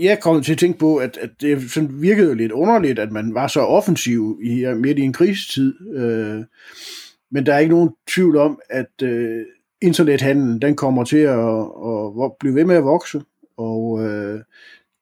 jeg 0.00 0.20
kom 0.20 0.42
til 0.42 0.52
at 0.52 0.58
tænke 0.58 0.78
på, 0.78 0.96
at, 0.96 1.18
at 1.20 1.30
det 1.40 1.70
sådan 1.70 2.02
virkede 2.02 2.34
lidt 2.34 2.52
underligt, 2.52 2.98
at 2.98 3.12
man 3.12 3.34
var 3.34 3.46
så 3.46 3.60
offensiv 3.60 4.40
i, 4.42 4.66
midt 4.76 4.98
i 4.98 5.02
en 5.02 5.12
krisetid. 5.12 5.74
Øh, 5.96 6.44
men 7.30 7.46
der 7.46 7.54
er 7.54 7.58
ikke 7.58 7.74
nogen 7.74 7.90
tvivl 8.08 8.36
om, 8.36 8.60
at 8.70 9.02
øh, 9.02 9.44
internethandlen 9.82 10.62
den 10.62 10.76
kommer 10.76 11.04
til 11.04 11.16
at, 11.16 11.58
at, 11.86 12.24
at 12.24 12.32
blive 12.40 12.54
ved 12.54 12.64
med 12.64 12.76
at 12.76 12.84
vokse. 12.84 13.22
Og 13.56 14.04
øh, 14.04 14.40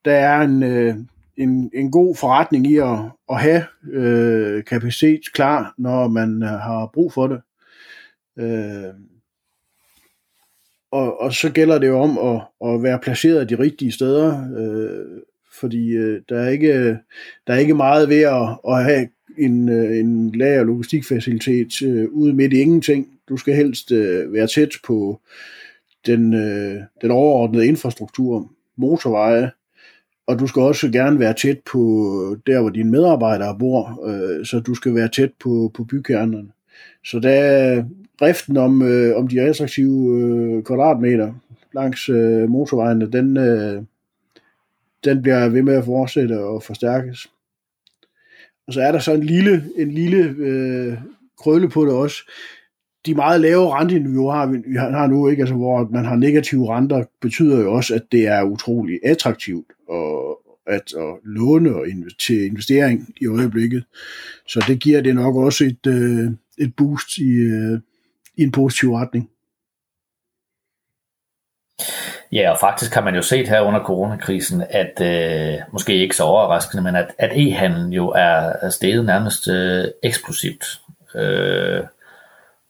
der 0.05 0.13
er 0.13 0.41
en, 0.41 0.63
øh, 0.63 0.95
en, 1.37 1.71
en 1.73 1.91
god 1.91 2.15
forretning 2.15 2.67
i 2.67 2.77
at, 2.77 2.99
at 3.29 3.39
have 3.39 3.63
øh, 3.91 4.63
kapacitet 4.63 5.21
klar, 5.33 5.73
når 5.77 6.07
man 6.07 6.43
øh, 6.43 6.49
har 6.49 6.89
brug 6.93 7.13
for 7.13 7.27
det. 7.27 7.41
Øh, 8.39 8.93
og, 10.93 11.21
og 11.21 11.33
så 11.33 11.51
gælder 11.51 11.77
det 11.79 11.87
jo 11.87 11.99
om 11.99 12.17
at, 12.17 12.41
at 12.69 12.83
være 12.83 12.99
placeret 12.99 13.49
de 13.49 13.59
rigtige 13.59 13.91
steder, 13.91 14.47
øh, 14.57 15.21
fordi 15.59 15.89
øh, 15.89 16.21
der, 16.29 16.39
er 16.39 16.49
ikke, 16.49 16.97
der 17.47 17.53
er 17.53 17.57
ikke 17.57 17.75
meget 17.75 18.09
ved 18.09 18.21
at, 18.21 18.57
at 18.67 18.83
have 18.83 19.07
en, 19.37 19.69
øh, 19.69 19.97
en 19.97 20.31
lager- 20.35 20.59
og 20.59 20.65
logistikfacilitet 20.65 21.81
øh, 21.81 22.09
ude 22.11 22.33
midt 22.33 22.53
i 22.53 22.61
ingenting. 22.61 23.07
Du 23.29 23.37
skal 23.37 23.55
helst 23.55 23.91
øh, 23.91 24.33
være 24.33 24.47
tæt 24.47 24.69
på 24.87 25.19
den, 26.05 26.33
øh, 26.33 26.81
den 27.01 27.11
overordnede 27.11 27.67
infrastruktur, 27.67 28.51
motorveje, 28.75 29.51
og 30.27 30.39
du 30.39 30.47
skal 30.47 30.61
også 30.61 30.89
gerne 30.91 31.19
være 31.19 31.33
tæt 31.33 31.59
på 31.71 31.79
der, 32.47 32.61
hvor 32.61 32.69
dine 32.69 32.91
medarbejdere 32.91 33.59
bor, 33.59 34.05
øh, 34.07 34.45
så 34.45 34.59
du 34.59 34.75
skal 34.75 34.95
være 34.95 35.09
tæt 35.09 35.31
på, 35.39 35.71
på 35.73 35.83
bykernerne. 35.83 36.49
Så 37.05 37.19
der, 37.19 37.83
driften 38.19 38.57
om, 38.57 38.81
øh, 38.81 39.17
om 39.17 39.27
de 39.27 39.41
attraktive 39.41 40.19
øh, 40.19 40.63
kvadratmeter 40.63 41.33
langs 41.73 42.09
øh, 42.09 42.49
motorvejene, 42.49 43.11
den, 43.11 43.37
øh, 43.37 43.81
den 45.03 45.21
bliver 45.21 45.49
ved 45.49 45.61
med 45.61 45.73
at 45.73 45.85
fortsætte 45.85 46.39
og 46.39 46.63
forstærkes. 46.63 47.27
Og 48.67 48.73
så 48.73 48.81
er 48.81 48.91
der 48.91 48.99
så 48.99 49.13
en 49.13 49.23
lille, 49.23 49.63
en 49.77 49.91
lille 49.91 50.35
øh, 50.37 50.97
krølle 51.37 51.69
på 51.69 51.85
det 51.85 51.93
også. 51.93 52.31
De 53.05 53.15
meget 53.15 53.41
lave 53.41 53.73
renteniveauer 53.73 54.33
har 54.33 54.45
vi 54.45 54.75
har 54.75 55.07
nu, 55.07 55.27
ikke? 55.27 55.41
Altså, 55.41 55.55
hvor 55.55 55.89
man 55.91 56.05
har 56.05 56.15
negative 56.15 56.75
renter, 56.75 57.03
betyder 57.21 57.61
jo 57.61 57.73
også, 57.73 57.95
at 57.95 58.03
det 58.11 58.27
er 58.27 58.43
utrolig 58.43 58.99
attraktivt 59.03 59.65
at, 59.91 60.35
at, 60.67 60.93
at 60.93 61.15
låne 61.23 61.75
og 61.75 61.85
til 62.19 62.45
investering 62.45 63.13
i 63.21 63.27
øjeblikket. 63.27 63.83
Så 64.47 64.65
det 64.67 64.79
giver 64.79 65.01
det 65.01 65.15
nok 65.15 65.35
også 65.35 65.65
et, 65.65 65.87
øh, 65.87 66.31
et 66.57 66.75
boost 66.75 67.17
i, 67.17 67.29
øh, 67.29 67.79
i 68.37 68.43
en 68.43 68.51
positiv 68.51 68.93
retning. 68.93 69.29
Ja, 72.31 72.51
og 72.51 72.57
faktisk 72.59 72.93
har 72.93 73.01
man 73.01 73.15
jo 73.15 73.21
set 73.21 73.47
her 73.47 73.61
under 73.61 73.83
coronakrisen, 73.83 74.63
at 74.69 75.01
øh, 75.01 75.59
måske 75.71 75.95
ikke 75.95 76.15
så 76.15 76.23
overraskende, 76.23 76.83
men 76.83 76.95
at, 76.95 77.07
at 77.17 77.31
e-handlen 77.31 77.93
jo 77.93 78.09
er, 78.09 78.53
er 78.61 78.69
steget 78.69 79.05
nærmest 79.05 79.47
øh, 79.47 79.85
eksplosivt. 80.03 80.65
Øh, 81.15 81.83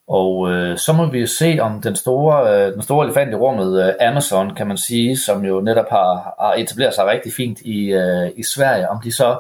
og 0.08 0.52
øh, 0.52 0.78
så 0.78 0.94
må 0.94 1.06
vi 1.06 1.20
jo 1.20 1.28
se 1.28 1.58
om 1.62 1.82
den 1.82 1.96
store, 1.96 2.54
øh, 2.54 2.74
den 2.74 2.82
store 2.82 3.06
elefant 3.06 3.32
i 3.32 3.36
rummet, 3.36 3.88
øh, 3.88 4.08
Amazon 4.08 4.56
kan 4.56 4.68
man 4.68 4.78
sige, 4.78 5.18
som 5.18 5.46
jo 5.46 5.62
netop 5.62 5.90
har, 5.90 6.36
har 6.40 6.54
etableret 6.58 6.94
sig 6.94 7.06
rigtig 7.06 7.34
fint 7.34 7.60
i, 7.62 7.92
øh, 7.92 8.32
i 8.36 8.44
Sverige, 8.44 8.90
om 8.90 9.02
de 9.04 9.12
så 9.12 9.40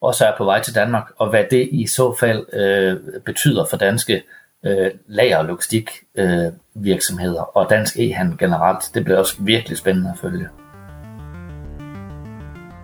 også 0.00 0.26
er 0.26 0.36
på 0.38 0.44
vej 0.44 0.62
til 0.62 0.74
Danmark, 0.74 1.10
og 1.18 1.30
hvad 1.30 1.44
det 1.50 1.68
i 1.72 1.86
så 1.86 2.16
fald 2.20 2.46
øh, 2.52 2.96
betyder 3.24 3.64
for 3.70 3.76
danske 3.76 4.22
øh, 4.66 4.90
lager- 5.06 5.38
og 5.38 5.44
logistik 5.44 5.90
øh, 6.14 6.52
virksomheder 6.74 7.56
og 7.56 7.70
dansk 7.70 7.96
e-handel 7.96 8.38
generelt. 8.38 8.90
Det 8.94 9.04
bliver 9.04 9.18
også 9.18 9.34
virkelig 9.38 9.78
spændende 9.78 10.10
at 10.10 10.18
følge. 10.18 10.48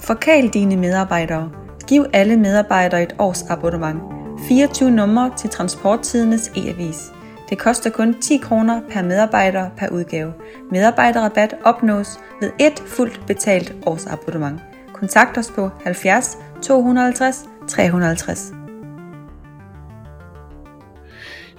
Forkal 0.01 0.49
dine 0.49 0.77
medarbejdere. 0.77 1.51
Giv 1.89 2.07
alle 2.13 2.37
medarbejdere 2.37 3.03
et 3.03 3.15
års 3.19 3.43
abonnement. 3.43 4.01
24 4.49 4.91
numre 4.91 5.33
til 5.37 5.51
Transporttidens 5.51 6.49
e-avis. 6.57 7.13
Det 7.51 7.59
koster 7.59 7.91
kun 7.91 8.21
10 8.21 8.37
kroner 8.37 8.81
per 8.91 9.03
medarbejder 9.03 9.71
per 9.77 9.89
udgave. 9.89 10.33
Medarbejderrabat 10.71 11.55
opnås 11.65 12.21
ved 12.41 12.51
et 12.61 12.83
fuldt 12.87 13.21
betalt 13.27 13.75
årsabonnement. 13.87 14.61
Kontakt 14.93 15.39
os 15.39 15.53
på 15.57 15.71
70 15.85 16.39
250 16.63 17.45
350. 17.69 18.60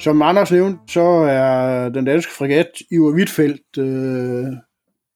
Som 0.01 0.21
Anders 0.21 0.51
nævnte, 0.51 0.79
så 0.87 1.01
er 1.29 1.89
den 1.89 2.05
danske 2.05 2.31
fregat 2.31 2.67
Iver 2.91 3.13
Wittfeldt 3.13 3.77
øh, 3.77 4.53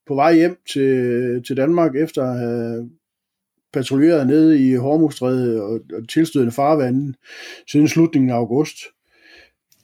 på 0.07 0.15
vej 0.15 0.35
hjem 0.35 0.57
til, 0.73 1.43
til 1.47 1.57
Danmark 1.57 1.95
efter 1.95 2.23
at 2.23 2.39
have 2.39 2.89
patruljeret 3.73 4.27
nede 4.27 4.67
i 4.69 4.75
Hormuzstrædet 4.75 5.61
og, 5.61 5.79
og 5.93 6.09
tilstødende 6.09 6.51
farvande 6.51 7.13
siden 7.71 7.87
slutningen 7.87 8.29
af 8.29 8.35
august. 8.35 8.75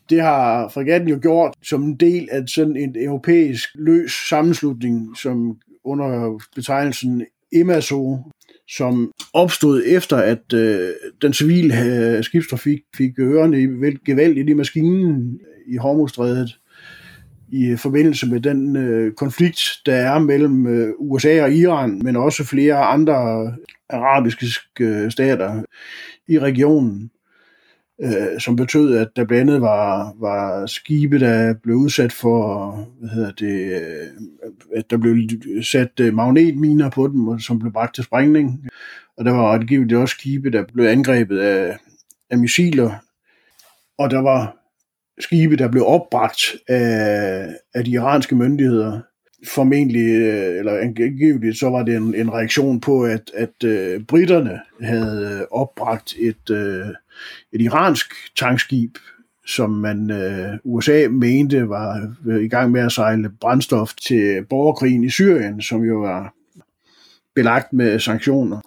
Det 0.10 0.22
har 0.22 0.70
fregatten 0.70 1.10
jo 1.10 1.20
gjort 1.22 1.53
som 1.63 1.84
en 1.84 1.96
del 1.96 2.29
af 2.31 2.43
sådan 2.48 2.75
en 2.75 2.96
europæisk 2.96 3.70
løs 3.75 4.12
sammenslutning, 4.29 5.17
som 5.17 5.58
under 5.84 6.39
betegnelsen 6.55 7.25
EMASO, 7.51 8.17
som 8.78 9.12
opstod 9.34 9.84
efter, 9.86 10.18
at 10.18 10.54
øh, 10.54 10.90
den 11.22 11.34
civile 11.34 11.82
øh, 11.84 12.24
skibstrafik 12.24 12.80
fik 12.98 13.20
ørerne 13.20 13.62
i 13.62 13.68
gevaldigt 14.06 14.50
i 14.50 14.54
maskinen 14.54 15.34
øh, 15.34 15.74
i 15.74 15.78
Hormuzstrædet 15.78 16.58
i 17.51 17.66
øh, 17.66 17.78
forbindelse 17.78 18.28
med 18.28 18.40
den 18.40 18.75
øh, 18.75 19.13
konflikt, 19.13 19.62
der 19.86 19.96
er 19.96 20.20
mellem 20.20 20.68
øh, 20.68 20.94
USA 21.00 21.44
og 21.44 21.54
Iran, 21.54 22.01
men 22.04 22.16
også 22.16 22.44
flere 22.44 22.75
andre 22.75 23.13
arabiske 23.90 24.46
øh, 24.80 25.12
stater 25.12 25.63
i 26.28 26.40
regionen 26.40 27.12
øh, 28.03 28.39
som 28.39 28.55
betød, 28.55 28.98
at 28.98 29.08
der 29.15 29.25
blandt 29.25 29.50
andet 29.50 29.62
var, 29.62 30.13
var 30.20 30.65
skibe, 30.65 31.20
der 31.20 31.53
blev 31.53 31.75
udsat 31.75 32.12
for, 32.12 32.72
hvad 33.00 33.10
hedder 33.10 33.31
det, 33.31 33.81
øh, 33.81 34.08
at 34.75 34.86
der 34.89 34.98
blev 34.98 35.29
sat 35.63 36.00
øh, 36.00 36.13
magnetminer 36.13 36.89
på 36.89 37.08
dem, 37.08 37.39
som 37.39 37.60
blev 37.60 37.74
bragt 37.74 37.96
til 37.96 38.03
sprængning. 38.03 38.70
Og 39.17 39.25
der 39.25 39.31
var 39.31 39.53
angiveligt 39.53 39.93
også 39.93 40.15
skibe, 40.15 40.51
der 40.51 40.63
blev 40.74 40.86
angrebet 40.86 41.39
af, 41.39 41.77
af 42.29 42.38
missiler. 42.38 42.91
Og 43.98 44.12
der 44.12 44.20
var 44.20 44.58
skibe, 45.20 45.55
der 45.55 45.72
blev 45.72 45.84
opbragt 45.86 46.41
af, 46.67 47.48
af 47.74 47.86
de 47.86 47.91
iranske 47.91 48.36
myndigheder 48.36 48.99
formentlig, 49.47 50.21
øh, 50.21 50.60
eller 50.60 50.77
angiveligt, 50.77 51.58
så 51.60 51.69
var 51.69 51.84
det 51.84 51.95
en, 51.95 52.15
en 52.15 52.34
reaktion 52.34 52.80
på, 52.80 53.04
at, 53.04 53.32
at 53.34 53.63
øh, 53.63 53.95
uh, 53.95 54.06
britterne 54.06 54.60
havde 54.82 55.38
øh, 55.39 55.47
opbragt 55.51 56.15
et, 56.19 56.49
uh, 56.49 56.89
et 57.54 57.62
iransk 57.62 58.13
tankskib, 58.38 58.97
som 59.47 59.69
man 59.69 60.12
uh, 60.12 60.73
USA 60.75 61.08
mente 61.10 61.69
var 61.69 62.15
i 62.41 62.47
gang 62.47 62.71
med 62.71 62.82
at 62.82 62.91
sejle 62.91 63.30
brændstof 63.41 63.93
til 63.93 64.45
borgerkrigen 64.49 65.04
i 65.04 65.10
Syrien, 65.10 65.62
som 65.62 65.84
jo 65.84 65.99
var 65.99 66.34
belagt 67.36 67.73
med 67.73 67.99
sanktioner. 67.99 68.62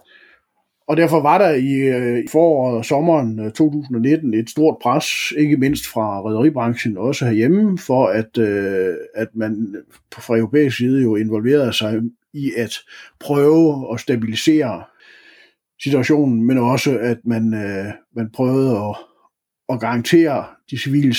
Og 0.88 0.97
derfor 0.97 1.20
var 1.20 1.38
der 1.38 1.51
i, 1.51 1.75
øh, 1.75 2.18
i 2.18 2.29
foråret 2.33 2.79
og 2.79 2.85
sommeren 2.85 3.40
øh, 3.40 3.53
2019 3.53 4.35
et 4.35 4.51
stort 4.51 4.77
pres, 4.83 5.33
ikke 5.38 5.57
mindst 5.57 5.87
fra 5.87 6.23
rederibranchen, 6.23 6.99
også 6.99 7.25
herhjemme, 7.25 7.79
for 7.79 8.07
at, 8.07 8.38
øh, 8.38 8.94
at 9.14 9.29
man 9.35 9.77
fra 10.14 10.37
europæisk 10.37 10.77
side 10.77 11.03
jo 11.03 11.16
involverede 11.16 11.73
sig 11.73 12.01
i 12.33 12.53
at 12.57 12.75
prøve 13.20 13.92
at 13.94 14.01
stabilisere 14.01 14.83
situationen, 15.83 16.44
men 16.44 16.59
også 16.59 16.99
at 16.99 17.18
man, 17.25 17.51
man 18.16 18.31
prøvede 18.35 18.79
at, 18.79 18.97
at 19.68 19.81
garantere 19.81 20.44
de 20.70 20.79
civile, 20.79 21.14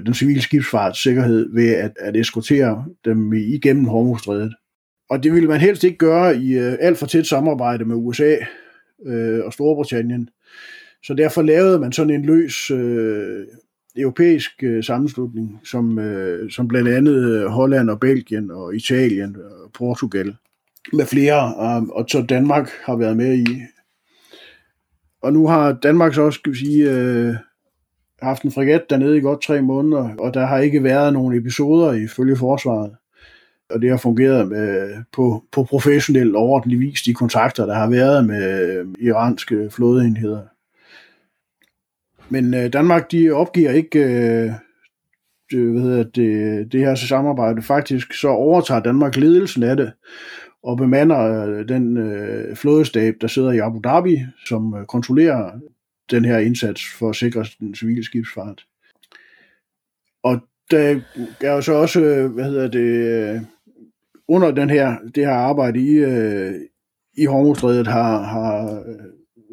den 0.00 0.14
civile 0.14 0.42
skibsfarts 0.42 1.02
sikkerhed 1.02 1.54
ved 1.54 1.74
at, 1.74 1.92
at 2.00 2.16
eskortere 2.16 2.84
dem 3.04 3.32
igennem 3.32 3.84
Hormuzstrædet. 3.84 4.54
Og 5.10 5.22
det 5.22 5.32
ville 5.32 5.48
man 5.48 5.60
helst 5.60 5.84
ikke 5.84 5.98
gøre 5.98 6.36
i 6.36 6.56
alt 6.56 6.98
for 6.98 7.06
tæt 7.06 7.26
samarbejde 7.26 7.84
med 7.84 7.96
USA, 7.96 8.36
øh, 9.06 9.44
og 9.44 9.52
Storbritannien. 9.52 10.28
Så 11.04 11.14
derfor 11.14 11.42
lavede 11.42 11.78
man 11.78 11.92
sådan 11.92 12.14
en 12.14 12.24
løs 12.24 12.70
øh, 12.70 13.46
europæisk 13.96 14.50
øh, 14.62 14.84
sammenslutning, 14.84 15.60
som, 15.64 15.98
øh, 15.98 16.50
som 16.50 16.68
blandt 16.68 16.88
andet 16.88 17.24
øh, 17.30 17.46
Holland 17.46 17.90
og 17.90 18.00
Belgien 18.00 18.50
og 18.50 18.76
Italien 18.76 19.36
og 19.36 19.72
Portugal 19.72 20.36
med 20.92 21.06
flere, 21.06 21.54
og, 21.54 21.86
og 21.90 22.06
så 22.08 22.22
Danmark 22.28 22.70
har 22.84 22.96
været 22.96 23.16
med 23.16 23.38
i. 23.38 23.46
Og 25.22 25.32
nu 25.32 25.46
har 25.46 25.72
Danmark 25.72 26.14
så 26.14 26.22
også, 26.22 26.38
skal 26.38 26.52
vi 26.52 26.58
sige, 26.58 26.90
øh, 26.90 27.34
haft 28.22 28.42
en 28.42 28.52
fregat 28.52 28.90
dernede 28.90 29.18
i 29.18 29.20
godt 29.20 29.42
tre 29.42 29.62
måneder, 29.62 30.14
og 30.18 30.34
der 30.34 30.46
har 30.46 30.58
ikke 30.58 30.82
været 30.82 31.12
nogen 31.12 31.38
episoder 31.38 31.92
ifølge 31.92 32.36
forsvaret 32.36 32.96
og 33.72 33.82
det 33.82 33.90
har 33.90 33.96
fungeret 33.96 34.48
med, 34.48 34.94
på, 35.12 35.44
på 35.52 35.64
professionel 35.64 36.36
ordentlig 36.36 36.80
vis, 36.80 37.02
de 37.02 37.14
kontakter, 37.14 37.66
der 37.66 37.74
har 37.74 37.90
været 37.90 38.26
med 38.26 38.76
øh, 38.76 38.86
iranske 39.00 39.70
flådeenheder. 39.70 40.42
Men 42.28 42.54
øh, 42.54 42.72
Danmark, 42.72 43.12
de 43.12 43.30
opgiver 43.30 43.70
ikke 43.70 43.98
øh, 43.98 44.52
det, 45.50 45.72
hvad 45.72 45.82
hedder 45.82 46.02
det, 46.02 46.72
det 46.72 46.80
her 46.80 46.94
samarbejde. 46.94 47.62
Faktisk 47.62 48.14
så 48.14 48.28
overtager 48.28 48.82
Danmark 48.82 49.16
ledelsen 49.16 49.62
af 49.62 49.76
det, 49.76 49.92
og 50.62 50.76
bemander 50.76 51.46
øh, 51.46 51.68
den 51.68 51.96
øh, 51.96 52.56
flådestab, 52.56 53.14
der 53.20 53.26
sidder 53.26 53.52
i 53.52 53.58
Abu 53.58 53.80
Dhabi, 53.84 54.18
som 54.46 54.74
øh, 54.74 54.86
kontrollerer 54.86 55.50
den 56.10 56.24
her 56.24 56.38
indsats 56.38 56.82
for 56.98 57.10
at 57.10 57.16
sikre 57.16 57.44
den 57.60 57.74
civile 57.74 58.04
skibsfart. 58.04 58.66
Og 60.22 60.40
der 60.70 61.00
er 61.40 61.52
jo 61.52 61.60
så 61.60 61.72
også, 61.72 62.28
hvad 62.28 62.44
hedder 62.44 62.68
det, 62.68 63.46
under 64.34 64.50
den 64.50 64.70
her, 64.70 64.96
det 65.14 65.26
her 65.26 65.32
arbejde 65.32 65.80
i, 65.80 65.90
øh, 65.90 66.54
i 67.16 67.24
Hormuzstrædet 67.24 67.86
har, 67.86 68.22
har 68.22 68.82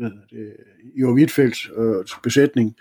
øh, 0.01 0.11
det, 0.29 0.53
Jo 0.95 1.13
Wittfeldts 1.13 1.69
øh, 1.77 2.05
besætning 2.23 2.75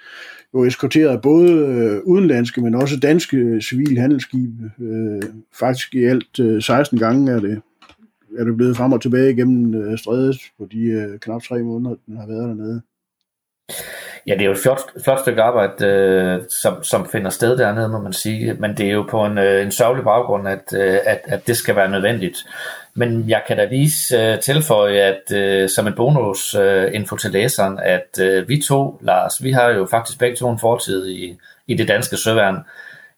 jo 0.55 0.65
eskorteret 0.65 1.23
både 1.23 1.53
øh, 1.53 2.01
udenlandske, 2.05 2.61
men 2.61 2.75
også 2.75 2.97
danske 3.01 3.61
civile 3.61 4.01
handelsskibe. 4.01 4.71
Øh, 4.81 5.23
faktisk 5.59 5.95
i 5.95 6.05
alt 6.05 6.41
øh, 6.41 6.63
16 6.63 6.99
gange 6.99 7.33
er 7.33 7.41
det, 7.41 7.63
er 8.39 8.45
det 8.45 8.57
blevet 8.57 8.77
frem 8.77 8.93
og 8.93 9.03
tilbage 9.03 9.37
gennem 9.37 9.75
øh, 9.75 9.99
strædet 9.99 10.37
på 10.59 10.69
de 10.73 10.81
øh, 10.81 11.19
knap 11.19 11.43
tre 11.43 11.63
måneder, 11.63 11.97
den 12.07 12.17
har 12.17 12.27
været 12.27 12.49
dernede. 12.49 12.83
Ja, 14.27 14.33
det 14.33 14.41
er 14.41 14.47
jo 14.47 14.53
et 14.53 14.59
flot, 14.59 14.81
flot 15.05 15.21
stykke 15.21 15.43
arbejde, 15.43 15.87
øh, 15.87 16.43
som, 16.63 16.85
som 16.85 17.09
finder 17.09 17.31
sted 17.31 17.57
dernede, 17.59 17.89
må 17.89 17.99
man 17.99 18.13
sige. 18.13 18.55
Men 18.55 18.77
det 18.77 18.87
er 18.87 18.93
jo 18.93 19.07
på 19.11 19.25
en, 19.25 19.39
øh, 19.39 19.63
en 19.63 19.73
sørgelig 19.73 20.05
baggrund, 20.05 20.49
at, 20.49 20.73
øh, 20.75 20.99
at, 21.07 21.21
at 21.25 21.47
det 21.47 21.57
skal 21.57 21.77
være 21.77 21.91
nødvendigt. 21.91 22.37
Men 22.95 23.31
jeg 23.31 23.43
kan 23.47 23.57
da 23.57 23.65
lige 23.65 24.19
øh, 24.19 24.41
tilføje, 24.41 25.01
at 25.01 25.33
øh, 25.33 25.69
som 25.69 25.87
en 25.87 25.95
bonus 25.95 26.55
øh, 26.55 26.95
info 26.95 27.17
til 27.17 27.31
læseren, 27.31 27.79
at 27.79 28.21
øh, 28.21 28.49
vi 28.49 28.63
to, 28.63 28.99
Lars, 29.03 29.43
vi 29.43 29.53
har 29.53 29.69
jo 29.69 29.87
faktisk 29.91 30.19
begge 30.19 30.37
to 30.37 30.51
en 30.51 30.59
fortid 30.59 31.09
i, 31.09 31.39
i 31.67 31.75
det 31.75 31.89
danske 31.89 32.17
søværn. 32.17 32.65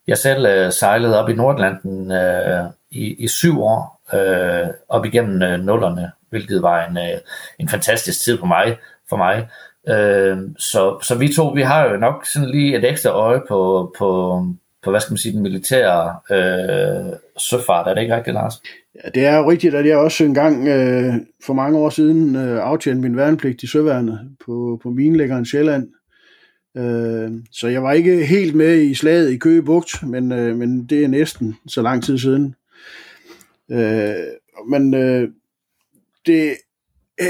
Jeg 0.07 0.19
selv 0.19 0.47
øh, 0.47 0.73
sejlede 0.73 1.23
op 1.23 1.29
i 1.29 1.35
Nordlanden 1.35 2.13
øh, 2.13 2.65
i, 2.91 3.25
i 3.25 3.29
syv 3.29 3.63
år, 3.63 4.01
øh, 4.15 4.69
op 4.89 5.05
igennem 5.05 5.43
øh, 5.43 5.61
nullerne, 5.61 6.11
hvilket 6.31 6.63
var 6.63 6.87
en, 6.87 6.97
øh, 6.97 7.19
en 7.59 7.69
fantastisk 7.69 8.21
tid 8.25 8.39
på 8.39 8.47
mig, 8.47 8.79
for 9.09 9.17
mig. 9.17 9.49
Øh, 9.89 10.39
så, 10.59 10.99
så 11.03 11.17
vi 11.19 11.33
to, 11.33 11.49
vi 11.49 11.63
har 11.63 11.91
jo 11.91 11.97
nok 11.97 12.27
sådan 12.27 12.51
lige 12.51 12.79
et 12.79 12.91
ekstra 12.91 13.11
øje 13.11 13.41
på, 13.49 13.93
på, 13.99 14.43
på 14.83 14.91
hvad 14.91 15.01
skal 15.01 15.13
man 15.13 15.19
sige, 15.19 15.33
den 15.33 15.43
militære 15.43 16.17
øh, 16.31 17.13
søfart. 17.39 17.87
Er 17.89 17.95
det 17.95 18.03
ikke 18.03 18.17
rigtigt, 18.17 18.35
Lars? 18.35 18.55
Ja, 18.95 19.09
det 19.15 19.27
er 19.27 19.37
jo 19.37 19.51
rigtigt, 19.51 19.75
at 19.75 19.87
jeg 19.87 19.99
også 19.99 20.25
engang 20.25 20.69
øh, 20.69 21.15
for 21.47 21.53
mange 21.53 21.79
år 21.79 21.91
siden 21.91 22.37
øh, 22.37 22.59
aftjente 22.63 23.03
min 23.03 23.17
værnepligt 23.17 23.63
i 23.63 23.67
søværnet 23.67 24.37
på, 24.45 24.81
på 24.83 24.91
minelæggeren 24.91 25.47
Sjælland. 25.47 25.89
Øh, 26.77 27.31
så 27.53 27.69
jeg 27.69 27.83
var 27.83 27.93
ikke 27.93 28.27
helt 28.27 28.55
med 28.55 28.83
i 28.83 28.95
slaget 28.95 29.31
i 29.31 29.37
Køge 29.37 29.63
Bugt, 29.63 30.03
men, 30.03 30.33
øh, 30.33 30.57
men 30.57 30.87
det 30.87 31.05
er 31.05 31.09
næsten 31.09 31.57
så 31.69 31.83
lang 31.83 32.05
tid 32.05 32.19
siden. 32.19 32.55
Øh, 33.71 34.15
men 34.69 34.95
øh, 34.95 35.29
det, 36.27 36.55
øh, 37.21 37.27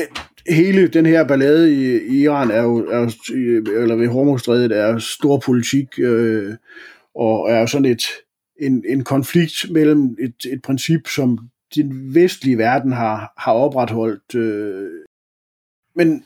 hele 0.48 0.88
den 0.88 1.06
her 1.06 1.24
ballade 1.24 1.74
i, 1.74 2.00
i 2.08 2.22
Iran 2.22 2.50
er 2.50 2.62
jo, 2.62 2.76
er, 2.76 3.14
eller 3.82 3.94
ved 3.94 4.08
Hormuzstrædet 4.08 4.72
er 4.72 4.98
stor 4.98 5.38
politik, 5.38 5.86
øh, 5.98 6.54
og 7.14 7.50
er 7.50 7.66
sådan 7.66 7.84
et, 7.84 8.02
en, 8.60 8.84
en 8.88 9.04
konflikt 9.04 9.66
mellem 9.70 10.16
et, 10.20 10.52
et 10.52 10.62
princip, 10.62 11.08
som 11.08 11.38
den 11.74 12.14
vestlige 12.14 12.58
verden 12.58 12.92
har, 12.92 13.32
har 13.36 13.52
opretholdt. 13.52 14.34
Øh, 14.34 14.90
men 15.96 16.24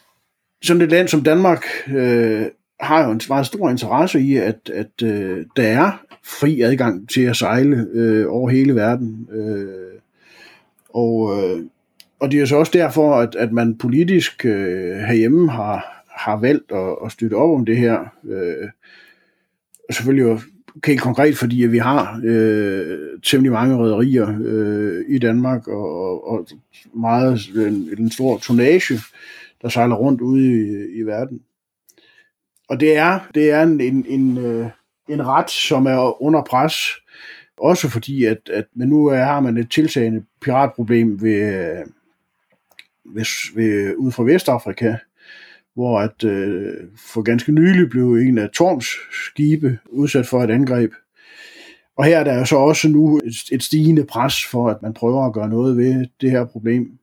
sådan 0.63 0.83
et 0.83 0.91
land 0.91 1.09
som 1.09 1.23
Danmark 1.23 1.65
øh, 1.89 2.47
har 2.81 3.05
jo 3.05 3.11
en 3.11 3.21
meget 3.29 3.47
stor 3.47 3.71
interesse 3.71 4.21
i, 4.21 4.37
at, 4.37 4.71
at 4.75 5.03
øh, 5.03 5.47
der 5.57 5.63
er 5.63 6.05
fri 6.25 6.61
adgang 6.61 7.09
til 7.09 7.23
at 7.23 7.37
sejle 7.37 7.87
øh, 7.93 8.27
over 8.29 8.51
hele 8.51 8.75
verden. 8.75 9.29
Øh, 9.33 10.01
og, 10.89 11.43
øh, 11.43 11.65
og 12.21 12.31
det 12.31 12.41
er 12.41 12.47
så 12.47 12.57
også 12.57 12.73
derfor, 12.75 13.15
at, 13.15 13.35
at 13.35 13.53
man 13.53 13.79
politisk 13.79 14.45
øh, 14.45 14.97
herhjemme 14.97 15.51
har, 15.51 16.05
har 16.17 16.37
valgt 16.37 16.73
at, 16.73 16.97
at 17.05 17.13
støtte 17.13 17.35
op 17.35 17.51
om 17.51 17.65
det 17.65 17.77
her. 17.77 17.99
Øh, 18.29 18.69
og 19.89 19.95
selvfølgelig 19.95 20.23
jo 20.23 20.41
helt 20.87 21.01
konkret, 21.01 21.37
fordi 21.37 21.65
at 21.65 21.73
vi 21.73 21.79
har 21.79 22.21
øh, 22.25 22.99
temmelig 23.23 23.53
mange 23.53 23.77
rædderier 23.77 24.39
øh, 24.45 25.05
i 25.09 25.19
Danmark, 25.19 25.69
og, 25.69 26.29
og 26.29 26.47
meget 26.95 27.49
en, 27.57 27.89
en 27.99 28.11
stor 28.11 28.39
tonnage, 28.39 29.01
der 29.63 29.69
sejler 29.69 29.95
rundt 29.95 30.21
ude 30.21 30.47
i, 30.47 30.99
i 30.99 31.03
verden. 31.03 31.41
Og 32.69 32.81
det 32.81 32.97
er, 32.97 33.21
det 33.35 33.51
er 33.51 33.63
en, 33.63 33.81
en, 33.81 34.07
en, 34.09 34.39
øh, 34.39 34.67
en 35.09 35.27
ret, 35.27 35.51
som 35.51 35.87
er 35.87 36.23
under 36.23 36.43
pres, 36.43 36.75
også 37.59 37.89
fordi, 37.89 38.25
at, 38.25 38.51
at 38.53 38.65
men 38.75 38.89
nu 38.89 39.09
har 39.09 39.41
man 39.41 39.57
et 39.57 39.71
tiltagende 39.71 40.25
piratproblem 40.41 41.23
ved, 41.23 41.77
ved, 43.05 43.55
ved, 43.55 43.95
ud 43.97 44.13
fra 44.13 44.23
Vestafrika, 44.23 44.97
hvor 45.75 46.01
at 46.01 46.25
øh, 46.25 46.73
for 47.13 47.23
ganske 47.23 47.53
nylig 47.53 47.91
blev 47.91 48.15
en 48.15 48.39
af 48.39 48.51
Torms 48.51 48.87
skibe 49.27 49.79
udsat 49.87 50.27
for 50.27 50.43
et 50.43 50.51
angreb. 50.51 50.93
Og 51.97 52.05
her 52.05 52.19
er 52.19 52.25
der 52.25 52.39
jo 52.39 52.45
så 52.45 52.57
også 52.57 52.89
nu 52.89 53.19
et, 53.19 53.35
et 53.53 53.63
stigende 53.63 54.05
pres 54.05 54.45
for, 54.47 54.69
at 54.69 54.83
man 54.83 54.95
prøver 54.95 55.27
at 55.27 55.33
gøre 55.33 55.49
noget 55.49 55.77
ved 55.77 56.07
det 56.21 56.31
her 56.31 56.45
problem. 56.45 56.99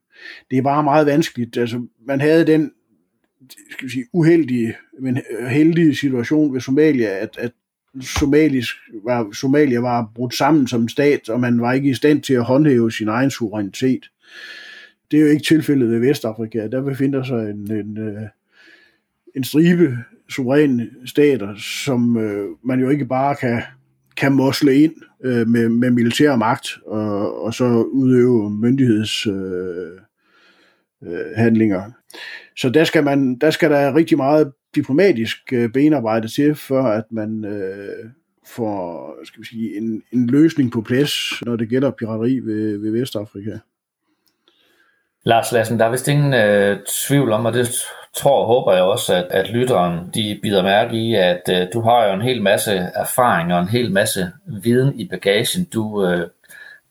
Det 0.50 0.58
er 0.58 0.62
bare 0.62 0.82
meget 0.82 1.06
vanskeligt. 1.06 1.56
Altså, 1.56 1.86
man 2.06 2.20
havde 2.20 2.46
den 2.46 2.70
skal 3.70 3.86
vi 3.86 3.92
sige, 3.92 4.04
uheldige, 4.12 4.74
men 5.00 5.18
heldige 5.48 5.96
situation 5.96 6.54
ved 6.54 6.60
Somalia, 6.60 7.08
at, 7.08 7.36
at 7.38 7.52
Somalisk 8.00 8.76
var, 9.04 9.32
Somalia 9.32 9.80
var 9.80 10.10
brudt 10.14 10.34
sammen 10.34 10.68
som 10.68 10.88
stat, 10.88 11.28
og 11.28 11.40
man 11.40 11.60
var 11.60 11.72
ikke 11.72 11.90
i 11.90 11.94
stand 11.94 12.22
til 12.22 12.34
at 12.34 12.44
håndhæve 12.44 12.92
sin 12.92 13.08
egen 13.08 13.30
suverænitet. 13.30 14.10
Det 15.12 15.20
er 15.20 15.24
jo 15.24 15.30
ikke 15.30 15.44
tilfældet 15.44 15.90
ved 15.90 15.98
Vestafrika. 15.98 16.68
Der 16.68 16.82
befinder 16.82 17.22
sig 17.22 17.50
en, 17.50 17.72
en, 17.72 17.98
øh, 17.98 18.22
en 19.36 19.44
stribe 19.44 19.98
suveræne 20.28 20.90
stater, 21.06 21.54
som 21.56 22.16
øh, 22.16 22.48
man 22.64 22.80
jo 22.80 22.88
ikke 22.88 23.06
bare 23.06 23.34
kan, 23.34 23.62
kan 24.16 24.32
mosle 24.32 24.76
ind 24.76 24.94
øh, 25.24 25.48
med, 25.48 25.68
med 25.68 25.90
militær 25.90 26.36
magt 26.36 26.68
og, 26.86 27.42
og 27.44 27.54
så 27.54 27.64
udøve 27.82 28.50
myndighedshandlinger. 28.50 29.98
Øh, 31.02 31.28
øh, 31.28 31.36
handlinger. 31.36 31.90
så 32.56 32.70
der 32.70 32.84
skal, 32.84 33.04
man, 33.04 33.38
der 33.38 33.50
skal 33.50 33.70
der 33.70 33.94
rigtig 33.94 34.16
meget 34.16 34.52
diplomatisk 34.74 35.52
øh, 35.52 35.72
benarbejde 35.72 36.28
til, 36.28 36.54
før 36.54 36.84
at 36.84 37.04
man 37.10 37.44
øh, 37.44 38.10
får 38.46 39.14
skal 39.24 39.42
vi 39.42 39.46
sige, 39.46 39.76
en, 39.76 40.02
en 40.12 40.26
løsning 40.26 40.72
på 40.72 40.80
plads, 40.80 41.42
når 41.46 41.56
det 41.56 41.68
gælder 41.68 41.90
pirateri 41.90 42.38
ved, 42.38 42.78
ved 42.78 42.90
Vestafrika. 42.90 43.58
Lars 45.24 45.52
Lassen, 45.52 45.78
der 45.78 45.84
er 45.84 45.90
vist 45.90 46.08
ingen 46.08 46.34
øh, 46.34 46.78
tvivl 47.06 47.32
om, 47.32 47.46
og 47.46 47.52
det 47.52 47.68
tror 48.14 48.40
og 48.40 48.46
håber 48.46 48.72
jeg 48.72 48.82
også, 48.82 49.14
at, 49.14 49.26
at 49.30 49.50
lytteren 49.50 50.10
de 50.14 50.38
bider 50.42 50.62
mærke 50.62 50.96
i, 50.96 51.14
at 51.14 51.42
øh, 51.50 51.66
du 51.72 51.80
har 51.80 52.06
jo 52.06 52.12
en 52.12 52.22
hel 52.22 52.42
masse 52.42 52.72
erfaring 52.94 53.54
og 53.54 53.60
en 53.60 53.68
hel 53.68 53.92
masse 53.92 54.32
viden 54.46 55.00
i 55.00 55.08
bagagen, 55.08 55.64
du 55.64 56.06
øh, 56.06 56.28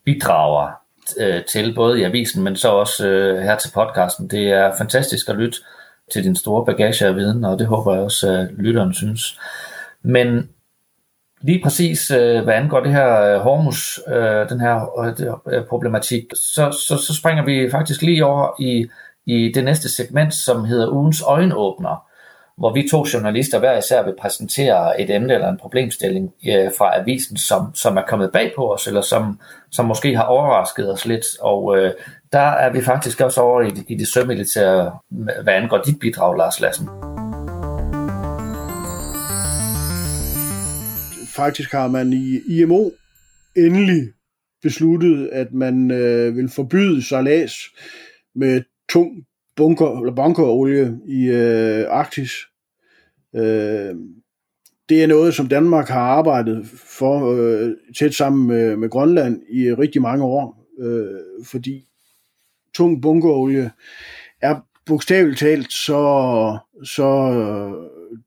bidrager 0.06 0.72
øh, 1.18 1.44
til, 1.44 1.76
både 1.76 2.00
i 2.00 2.04
avisen, 2.04 2.44
men 2.44 2.56
så 2.56 2.70
også 2.70 3.08
øh, 3.08 3.42
her 3.42 3.58
til 3.58 3.72
podcasten. 3.74 4.28
Det 4.28 4.52
er 4.52 4.78
fantastisk 4.78 5.30
at 5.30 5.36
lytte 5.36 5.58
til 6.14 6.24
din 6.24 6.36
store 6.36 6.66
bagage 6.66 7.06
af 7.06 7.16
viden, 7.16 7.46
og 7.46 7.60
det 7.60 7.68
håber 7.68 7.94
jeg 7.94 8.04
også, 8.04 8.30
at 8.30 8.48
lytteren 8.58 8.94
synes. 8.94 9.40
Men 10.02 10.50
lige 11.44 11.62
præcis 11.64 12.12
øh, 12.12 12.44
hvad 12.44 12.54
angår 12.54 12.80
det 12.80 12.92
her 12.92 13.22
øh, 13.22 13.40
Hormus, 13.40 14.00
øh, 14.08 14.50
den 14.50 14.60
her 14.60 15.00
øh, 15.06 15.54
øh, 15.54 15.66
problematik, 15.66 16.24
så, 16.34 16.72
så, 16.88 16.98
så 16.98 17.16
springer 17.16 17.46
vi 17.46 17.72
faktisk 17.72 18.02
lige 18.02 18.26
over 18.26 18.48
i, 18.60 18.88
i 19.26 19.52
det 19.56 19.64
næste 19.64 19.96
segment, 19.96 20.34
som 20.34 20.66
hedder 20.66 20.90
ugens 20.90 21.22
øjenåbner, 21.22 22.06
hvor 22.58 22.74
vi 22.74 22.88
to 22.92 23.06
journalister 23.14 23.60
hver 23.60 23.78
især 23.78 24.04
vil 24.04 24.16
præsentere 24.22 25.02
et 25.02 25.10
emne 25.10 25.34
eller 25.34 25.50
en 25.50 25.58
problemstilling 25.58 26.34
øh, 26.48 26.72
fra 26.78 27.00
avisen, 27.00 27.38
som, 27.38 27.76
som 27.76 27.98
er 27.98 28.02
kommet 28.08 28.32
bag 28.32 28.52
på 28.56 28.74
os, 28.74 28.88
eller 28.88 29.02
som, 29.02 29.40
som 29.72 29.86
måske 29.86 30.16
har 30.16 30.24
overrasket 30.24 30.94
os 30.94 31.06
lidt. 31.06 31.26
Og 31.42 31.78
øh, 31.78 31.92
der 32.34 32.40
er 32.40 32.72
vi 32.72 32.82
faktisk 32.82 33.22
også 33.22 33.42
over 33.42 33.62
i, 33.62 33.72
i 33.88 33.96
det 33.96 34.08
sømilitære, 34.08 34.92
hvad 35.44 35.54
angår 35.54 35.78
dit 35.78 36.00
bidrag, 36.00 36.38
Lars 36.38 36.60
Lassen. 36.60 36.90
Faktisk 41.32 41.72
har 41.72 41.88
man 41.88 42.14
i 42.14 42.42
IMO 42.48 42.90
endelig 43.56 44.14
besluttet, 44.62 45.28
at 45.28 45.54
man 45.54 45.92
øh, 45.92 46.36
vil 46.36 46.50
forbyde 46.50 47.04
salas 47.04 47.54
med 48.36 48.64
tung 48.90 49.26
bunker, 49.56 50.00
eller 50.00 50.16
bunkerolie 50.16 51.00
i 51.08 51.26
øh, 51.26 51.86
Arktis. 51.90 52.32
Øh, 53.36 53.96
det 54.90 55.04
er 55.04 55.08
noget, 55.08 55.34
som 55.34 55.48
Danmark 55.48 55.88
har 55.88 56.02
arbejdet 56.02 56.66
for 56.76 57.32
øh, 57.32 57.74
tæt 58.00 58.14
sammen 58.14 58.48
med, 58.48 58.76
med 58.76 58.90
Grønland 58.90 59.42
i 59.50 59.74
rigtig 59.74 60.02
mange 60.02 60.24
år, 60.24 60.68
øh, 60.80 61.46
fordi 61.46 61.88
tung 62.74 63.02
bunkerolie 63.02 63.72
er 64.42 64.60
bogstaveligt 64.86 65.40
talt 65.40 65.74
så, 65.74 66.58
så 66.84 67.32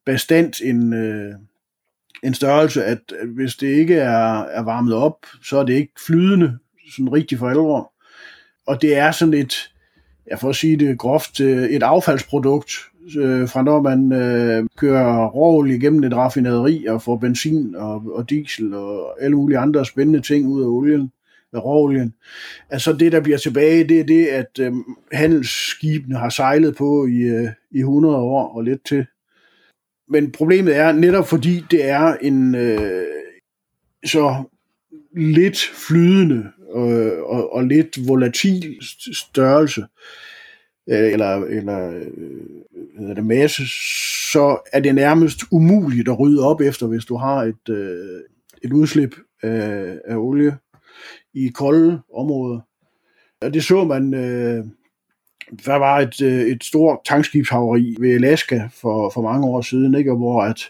bestandt 0.07 0.61
en, 0.61 0.93
øh, 0.93 1.35
en 2.25 2.35
størrelse, 2.35 2.85
at 2.85 2.99
hvis 3.35 3.55
det 3.55 3.67
ikke 3.67 3.95
er, 3.95 4.43
er 4.43 4.63
varmet 4.63 4.95
op, 4.95 5.27
så 5.43 5.59
er 5.59 5.65
det 5.65 5.75
ikke 5.75 5.93
flydende, 6.07 6.59
sådan 6.91 7.13
rigtig 7.13 7.39
for 7.39 7.49
alvor. 7.49 7.93
Og 8.67 8.83
det 8.83 8.97
er 8.97 9.11
sådan 9.11 9.35
et, 9.35 9.55
jeg 10.31 10.39
får 10.39 10.53
sige 10.53 10.77
det 10.77 10.99
groft, 10.99 11.41
øh, 11.41 11.63
et 11.63 11.83
affaldsprodukt, 11.83 12.73
øh, 13.19 13.49
fra 13.49 13.63
når 13.63 13.83
man 13.83 14.13
øh, 14.13 14.69
kører 14.77 15.27
råolie 15.27 15.77
igennem 15.77 16.05
et 16.05 16.17
raffinaderi 16.17 16.87
og 16.87 17.03
får 17.03 17.17
benzin 17.17 17.77
og, 17.77 18.03
og 18.15 18.31
diesel 18.31 18.75
og 18.75 19.23
alle 19.25 19.37
mulige 19.37 19.59
andre 19.59 19.85
spændende 19.85 20.21
ting 20.21 20.47
ud 20.49 20.63
af 20.63 20.67
olien 20.67 21.13
af 21.53 21.65
råolien. 21.65 22.15
Altså 22.71 22.93
det, 22.93 23.13
der 23.13 23.21
bliver 23.21 23.39
tilbage, 23.39 23.89
det 23.89 24.01
er 24.01 24.05
det, 24.05 24.27
at 24.27 24.59
øh, 24.61 24.73
handelsskibene 25.13 26.19
har 26.19 26.29
sejlet 26.29 26.77
på 26.77 27.07
i, 27.07 27.19
øh, 27.19 27.49
i 27.71 27.79
100 27.79 28.17
år 28.17 28.57
og 28.57 28.63
lidt 28.63 28.87
til. 28.87 29.07
Men 30.09 30.33
problemet 30.33 30.77
er 30.77 30.93
netop 30.93 31.29
fordi 31.29 31.65
det 31.71 31.89
er 31.89 32.15
en 32.15 32.55
øh, 32.55 33.07
så 34.05 34.43
lidt 35.17 35.59
flydende 35.59 36.51
øh, 36.77 37.23
og, 37.23 37.53
og 37.53 37.65
lidt 37.65 38.09
volatil 38.09 38.79
størrelse, 39.13 39.85
øh, 40.91 41.13
eller, 41.13 41.35
eller 41.45 41.91
øh, 42.99 43.17
det 43.17 43.27
masse, 43.27 43.63
så 44.33 44.59
er 44.73 44.81
det 44.81 44.95
nærmest 44.95 45.41
umuligt 45.51 46.09
at 46.09 46.19
rydde 46.19 46.47
op 46.47 46.61
efter, 46.61 46.87
hvis 46.87 47.05
du 47.05 47.17
har 47.17 47.43
et, 47.43 47.69
øh, 47.69 48.21
et 48.63 48.73
udslip 48.73 49.15
af, 49.43 49.99
af 50.05 50.17
olie 50.17 50.57
i 51.35 51.49
kolde 51.49 52.01
områder. 52.15 52.61
Og 53.41 53.55
det 53.55 53.65
så 53.65 53.85
man, 53.85 54.15
øh, 54.15 54.65
der 55.67 55.75
var 55.75 55.99
et, 55.99 56.23
øh, 56.23 56.41
et 56.41 56.65
stort 56.65 56.99
tankskibshaveri 57.05 57.97
ved 58.01 58.15
Alaska 58.15 58.69
for, 58.73 59.11
for 59.11 59.23
mange 59.23 59.47
år 59.47 59.61
siden, 59.61 59.95
ikke? 59.95 60.13
hvor 60.13 60.43
at, 60.43 60.61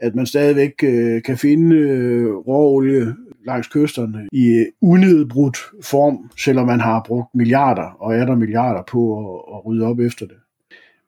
at 0.00 0.14
man 0.14 0.26
stadigvæk 0.26 0.72
øh, 0.82 1.22
kan 1.22 1.38
finde 1.38 1.76
øh, 1.76 2.34
råolie 2.34 3.14
langs 3.46 3.68
kysterne 3.68 4.28
i 4.32 4.46
øh, 4.46 4.66
unedbrudt 4.82 5.56
form, 5.82 6.30
selvom 6.38 6.66
man 6.66 6.80
har 6.80 7.04
brugt 7.06 7.34
milliarder 7.34 7.96
og 8.00 8.14
er 8.14 8.24
der 8.24 8.36
milliarder 8.36 8.82
på 8.82 9.18
at, 9.18 9.56
at 9.56 9.66
rydde 9.66 9.86
op 9.86 9.98
efter 9.98 10.26
det. 10.26 10.36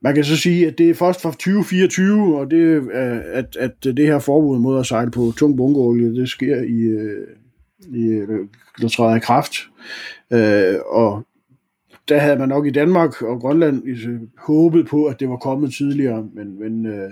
Man 0.02 0.14
kan 0.14 0.24
så 0.24 0.37
sige, 0.37 0.66
at 0.66 0.78
det 0.78 0.90
er 0.90 0.94
først 0.94 1.22
fra 1.22 1.30
2024, 1.30 2.38
og 2.38 2.50
det, 2.50 2.56
øh, 2.56 3.20
at, 3.32 3.56
at 3.56 3.85
det 3.85 4.06
her 4.06 4.18
forbud 4.18 4.59
mod 4.59 4.80
at 4.80 4.87
sejle 4.87 5.11
på 5.11 5.32
tung 5.38 5.56
bunkerolie, 5.56 6.14
det 6.14 6.28
sker 6.28 6.56
i, 6.56 6.80
i, 7.96 8.26
der 8.80 8.88
træder 8.88 9.16
i 9.16 9.20
kraft. 9.20 9.52
Øh, 10.32 10.74
og 10.87 11.26
der 12.08 12.18
havde 12.18 12.38
man 12.38 12.48
nok 12.48 12.66
i 12.66 12.70
Danmark 12.70 13.22
og 13.22 13.40
Grønland 13.40 13.82
håbet 14.38 14.86
på, 14.86 15.04
at 15.04 15.20
det 15.20 15.28
var 15.28 15.36
kommet 15.36 15.74
tidligere, 15.74 16.28
men, 16.34 16.60
men 16.60 16.86
øh, 16.86 17.10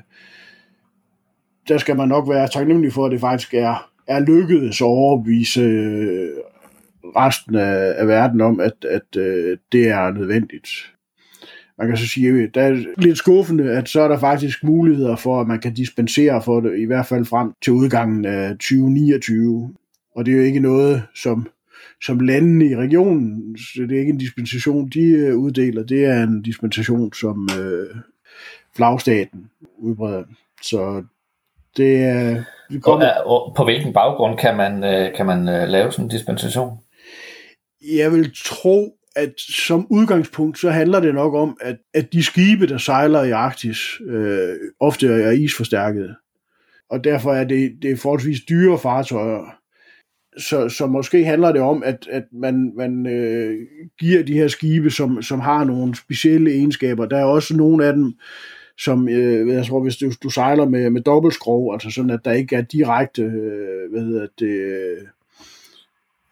der 1.68 1.78
skal 1.78 1.96
man 1.96 2.09
nok 2.09 2.28
være 2.28 2.48
taknemmelig 2.48 2.92
for, 2.92 3.07
at 3.07 3.12
det 3.12 3.20
faktisk 3.20 3.54
er, 3.54 3.90
er 4.07 4.20
lykkedes 4.20 4.80
at 4.80 4.85
overbevise 4.85 5.61
øh, 5.61 6.28
resten 7.16 7.54
af, 7.54 7.94
af 7.96 8.09
verden 8.09 8.40
om, 8.40 8.61
at, 8.61 8.85
at 8.90 9.16
øh, 9.16 9.59
det 9.72 9.88
er 9.88 10.12
nødvendigt. 10.12 10.68
Man 11.78 11.88
kan 11.88 11.96
så 11.96 12.09
sige, 12.09 12.28
øh, 12.28 12.42
at 12.42 12.54
det 12.54 12.62
er 12.62 12.85
lidt 12.98 13.18
skuffende, 13.18 13.70
at 13.70 13.88
så 13.88 14.00
er 14.00 14.09
der 14.09 14.18
faktisk 14.18 14.64
muligheder 14.64 15.16
for, 15.16 15.40
at 15.40 15.48
man 15.48 15.61
kan 15.61 15.74
dispensere 15.74 16.42
for 16.42 16.61
det, 16.61 16.78
i 16.78 16.85
hvert 16.85 17.07
fald 17.07 17.24
frem 17.24 17.52
til 17.62 17.72
udgangen 17.72 18.24
af 18.24 18.50
2029. 18.50 19.74
Og 20.16 20.26
det 20.26 20.35
er 20.35 20.38
jo 20.38 20.44
ikke 20.44 20.61
noget, 20.61 21.02
som, 21.14 21.46
som 22.07 22.21
landene 22.21 22.67
i 22.67 22.77
regionen, 22.77 23.59
så 23.59 23.83
det 23.83 23.97
er 23.97 24.01
ikke 24.01 24.12
en 24.12 24.19
dispensation, 24.19 24.88
de 24.88 25.01
øh, 25.01 25.37
uddeler, 25.37 25.83
det 25.83 26.05
er 26.05 26.23
en 26.23 26.43
dispensation, 26.43 27.12
som 27.12 27.49
øh, 27.61 27.97
flagstaten 28.77 29.51
udbreder. 29.79 30.25
Så 30.62 31.05
det 31.77 31.97
er... 31.97 32.43
Vi 32.71 32.79
kommer... 32.79 33.11
og, 33.27 33.47
og 33.47 33.55
på 33.57 33.64
hvilken 33.64 33.93
baggrund 33.93 34.38
kan 34.38 34.57
man, 34.57 34.85
øh, 34.85 35.17
kan 35.17 35.27
man 35.27 35.49
øh, 35.49 35.69
lave 35.69 35.93
sådan 35.93 36.05
en 36.05 36.11
dispensation? 36.11 36.79
Jeg 37.97 38.12
vil 38.12 38.33
tro, 38.45 38.97
at 39.17 39.33
som 39.38 39.87
udgangspunkt, 39.90 40.59
så 40.59 40.71
handler 40.71 41.01
det 41.01 41.14
nok 41.14 41.35
om, 41.35 41.57
at, 41.61 41.77
at 41.95 42.12
de 42.12 42.23
skibe, 42.23 42.67
der 42.67 42.79
sejler 42.79 43.23
i 43.23 43.31
Arktis, 43.31 43.79
øh, 44.09 44.57
ofte 44.81 45.07
er 45.07 45.31
isforstærkede. 45.31 46.14
Og 46.90 47.05
derfor 47.05 47.33
er 47.33 47.45
det, 47.45 47.73
det 47.83 47.90
er 47.90 47.97
forholdsvis 47.97 48.40
dyre 48.49 48.79
fartøjer. 48.79 49.63
Så, 50.38 50.68
så 50.68 50.87
måske 50.87 51.25
handler 51.25 51.53
det 51.53 51.61
om, 51.61 51.83
at, 51.83 52.09
at 52.11 52.25
man, 52.33 52.73
man 52.77 53.07
øh, 53.07 53.59
giver 54.01 54.23
de 54.23 54.35
her 54.35 54.49
skibe, 54.49 54.90
som, 54.90 55.23
som 55.23 55.40
har 55.40 55.64
nogle 55.64 55.94
specielle 55.94 56.51
egenskaber. 56.51 57.07
Der 57.07 57.16
er 57.16 57.25
også 57.25 57.57
nogle 57.57 57.87
af 57.87 57.92
dem, 57.92 58.14
som, 58.79 59.09
øh, 59.09 59.49
jeg 59.49 59.66
tror, 59.66 59.83
hvis 59.83 59.97
du, 59.97 60.12
du 60.23 60.31
sejler 60.31 60.68
med, 60.68 60.90
med 60.90 61.01
dobbeltskrog, 61.01 61.73
altså 61.73 61.90
sådan, 61.90 62.11
at 62.11 62.25
der 62.25 62.33
ikke 62.33 62.57
er 62.57 62.62
direkte, 62.62 63.23
øh, 63.23 63.90
hvad 63.90 64.03
hedder 64.03 64.27
det, 64.38 64.97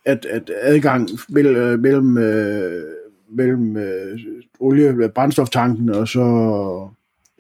at, 0.05 0.25
at 0.25 0.51
adgang 0.61 1.09
mellem, 1.29 1.57
øh, 1.57 1.81
mellem, 1.81 2.19
øh, 2.19 2.83
mellem 3.31 3.77
øh, 3.77 4.19
olie, 4.61 5.09
brændstoftanken 5.09 5.91
og 5.91 6.09
så, 6.09 6.89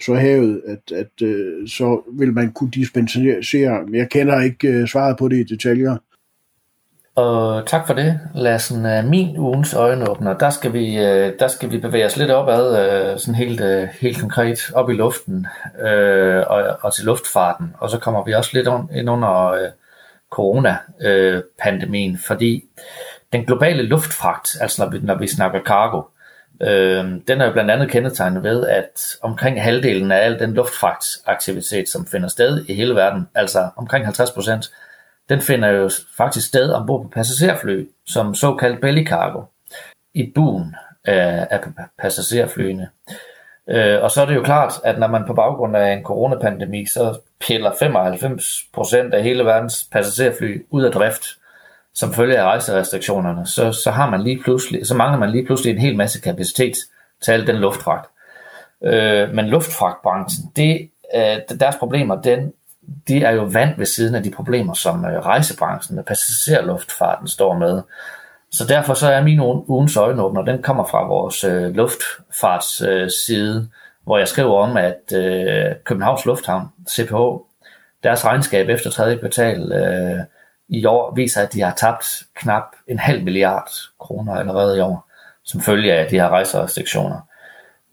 så 0.00 0.14
havet, 0.14 0.62
at, 0.66 0.92
at 0.92 1.22
øh, 1.22 1.68
så 1.68 2.02
vil 2.12 2.32
man 2.32 2.52
kunne 2.52 2.70
dispensere. 2.70 3.86
Jeg 3.92 4.08
kender 4.10 4.40
ikke 4.40 4.68
øh, 4.68 4.88
svaret 4.88 5.16
på 5.18 5.28
det 5.28 5.36
i 5.36 5.54
detaljer. 5.54 5.96
Og 7.14 7.66
tak 7.66 7.86
for 7.86 7.94
det, 7.94 8.20
Lassen. 8.34 8.86
Øh, 8.86 9.04
min 9.04 9.38
ugens 9.38 9.74
øjenåbner, 9.74 10.38
der 10.38 10.50
skal 10.50 10.72
vi, 10.72 10.98
øh, 10.98 11.32
der 11.38 11.48
skal 11.48 11.70
vi 11.70 11.78
bevæge 11.78 12.06
os 12.06 12.16
lidt 12.16 12.30
opad, 12.30 12.78
øh, 12.78 13.18
sådan 13.18 13.34
helt, 13.34 13.62
helt 14.00 14.20
konkret 14.20 14.58
op 14.74 14.90
i 14.90 14.92
luften 14.92 15.46
og, 16.46 16.78
og 16.80 16.94
til 16.94 17.04
luftfarten. 17.04 17.74
Og 17.78 17.90
så 17.90 17.98
kommer 17.98 18.24
vi 18.24 18.32
også 18.32 18.50
lidt 18.52 18.68
ind 18.94 19.10
under 19.10 19.56
coronapandemien, 20.30 22.18
fordi 22.26 22.64
den 23.32 23.44
globale 23.44 23.82
luftfragt, 23.82 24.48
altså 24.60 24.84
når 24.84 24.90
vi, 24.90 24.98
når 25.02 25.14
vi 25.14 25.26
snakker 25.26 25.60
cargo, 25.60 26.02
øh, 26.60 27.04
den 27.28 27.40
er 27.40 27.44
jo 27.46 27.52
blandt 27.52 27.70
andet 27.70 27.90
kendetegnet 27.90 28.42
ved, 28.42 28.66
at 28.66 29.16
omkring 29.22 29.62
halvdelen 29.62 30.12
af 30.12 30.24
al 30.24 30.38
den 30.38 30.54
luftfragtaktivitet, 30.54 31.88
som 31.88 32.06
finder 32.06 32.28
sted 32.28 32.64
i 32.68 32.74
hele 32.74 32.94
verden, 32.94 33.28
altså 33.34 33.68
omkring 33.76 34.04
50 34.04 34.30
procent, 34.30 34.70
den 35.28 35.40
finder 35.40 35.68
jo 35.68 35.90
faktisk 36.16 36.48
sted 36.48 36.70
ombord 36.70 37.02
på 37.02 37.08
passagerfly, 37.08 37.88
som 38.06 38.34
såkaldt 38.34 38.80
belly 38.80 39.06
cargo, 39.06 39.42
i 40.14 40.32
buen 40.34 40.74
øh, 41.08 41.42
af, 41.42 41.48
af 41.50 41.60
passagerflyene. 41.98 42.88
Øh, 43.68 44.02
og 44.02 44.10
så 44.10 44.22
er 44.22 44.26
det 44.26 44.34
jo 44.34 44.42
klart, 44.42 44.72
at 44.84 44.98
når 44.98 45.06
man 45.06 45.24
på 45.26 45.34
baggrund 45.34 45.76
af 45.76 45.92
en 45.92 46.04
coronapandemi, 46.04 46.86
så 46.86 47.18
piller 47.40 47.70
95% 47.70 49.14
af 49.14 49.22
hele 49.22 49.44
verdens 49.44 49.88
passagerfly 49.92 50.66
ud 50.70 50.82
af 50.82 50.92
drift, 50.92 51.24
som 51.94 52.12
følge 52.12 52.38
af 52.38 52.44
rejserestriktionerne, 52.44 53.46
så, 53.46 53.72
så, 53.72 53.90
har 53.90 54.10
man 54.10 54.22
lige 54.22 54.40
pludselig, 54.42 54.86
så 54.86 54.94
mangler 54.94 55.18
man 55.18 55.30
lige 55.30 55.46
pludselig 55.46 55.72
en 55.72 55.80
hel 55.80 55.96
masse 55.96 56.20
kapacitet 56.20 56.76
til 57.22 57.32
al 57.32 57.46
den 57.46 57.56
luftfragt. 57.56 58.10
Øh, 58.84 59.34
men 59.34 59.46
luftfragtbranchen, 59.46 60.52
det, 60.56 60.90
øh, 61.14 61.58
deres 61.60 61.76
problemer, 61.76 62.20
den, 62.20 62.52
de 63.08 63.24
er 63.24 63.30
jo 63.30 63.42
vand 63.42 63.76
ved 63.78 63.86
siden 63.86 64.14
af 64.14 64.22
de 64.22 64.30
problemer, 64.30 64.74
som 64.74 65.04
øh, 65.04 65.18
rejsebranchen 65.18 65.98
og 65.98 66.04
passagerluftfarten 66.04 67.28
står 67.28 67.58
med. 67.58 67.82
Så 68.50 68.66
derfor 68.66 68.94
så 68.94 69.08
er 69.08 69.22
min 69.22 69.40
ugens 69.40 69.96
øjenåbner, 69.96 70.42
den 70.42 70.62
kommer 70.62 70.84
fra 70.84 71.06
vores 71.06 71.44
øh, 71.44 71.74
luftfartsside, 71.74 72.90
øh, 72.90 73.10
side, 73.26 73.68
hvor 74.04 74.18
jeg 74.18 74.28
skriver 74.28 74.58
om, 74.58 74.76
at 74.76 75.12
øh, 75.14 75.74
Københavns 75.84 76.24
Lufthavn, 76.24 76.68
CPH, 76.90 77.14
deres 78.02 78.24
regnskab 78.24 78.68
efter 78.68 78.90
tredje 78.90 79.18
kvartal 79.18 79.72
øh, 79.72 80.18
i 80.68 80.84
år 80.84 81.14
viser, 81.14 81.42
at 81.42 81.52
de 81.52 81.60
har 81.60 81.74
tabt 81.74 82.22
knap 82.34 82.64
en 82.88 82.98
halv 82.98 83.24
milliard 83.24 83.70
kroner 84.00 84.34
allerede 84.34 84.78
i 84.78 84.80
år, 84.80 85.08
som 85.44 85.60
følge 85.60 85.92
af 85.92 86.08
de 86.08 86.16
her 86.16 86.28
rejserestriktioner. 86.28 87.20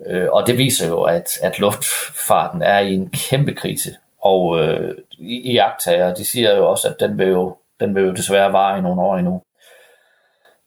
Øh, 0.08 0.28
og 0.32 0.48
det 0.48 0.58
viser 0.58 0.88
jo, 0.88 1.02
at, 1.04 1.28
at 1.44 1.60
luftfarten 1.60 2.62
er 2.62 2.80
i 2.80 2.94
en 2.94 3.10
kæmpe 3.10 3.54
krise, 3.54 3.96
og 4.22 4.60
øh, 4.60 4.96
i, 5.12 5.52
i 5.52 5.58
agtager, 5.58 6.14
de 6.14 6.26
siger 6.26 6.56
jo 6.56 6.70
også, 6.70 6.88
at 6.88 6.96
den 7.00 7.18
vil 7.18 7.28
jo, 7.28 7.56
den 7.80 7.96
vil 7.96 8.04
jo 8.04 8.14
desværre 8.14 8.54
vare 8.54 8.78
i 8.78 8.82
nogle 8.82 9.02
år 9.02 9.18
endnu. 9.18 9.42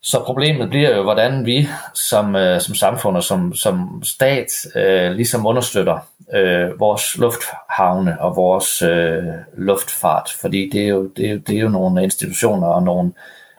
Så 0.03 0.23
problemet 0.25 0.71
bliver 0.71 0.97
jo, 0.97 1.03
hvordan 1.03 1.47
vi 1.47 1.69
som, 1.95 2.37
øh, 2.37 2.61
som 2.61 2.75
samfund 2.75 3.17
og 3.17 3.23
som, 3.23 3.55
som 3.55 4.03
stat 4.05 4.47
øh, 4.77 5.13
ligesom 5.13 5.47
understøtter 5.47 5.99
øh, 6.35 6.81
vores 6.81 7.19
lufthavne 7.19 8.21
og 8.21 8.37
vores 8.37 8.83
øh, 8.83 9.23
luftfart, 9.57 10.31
fordi 10.41 10.71
det 10.73 10.85
er, 10.85 10.89
jo, 10.89 11.09
det, 11.17 11.27
er 11.27 11.31
jo, 11.33 11.39
det 11.39 11.57
er 11.57 11.61
jo 11.61 11.69
nogle 11.69 12.03
institutioner 12.03 12.67
og 12.67 12.83
nogle 12.83 13.13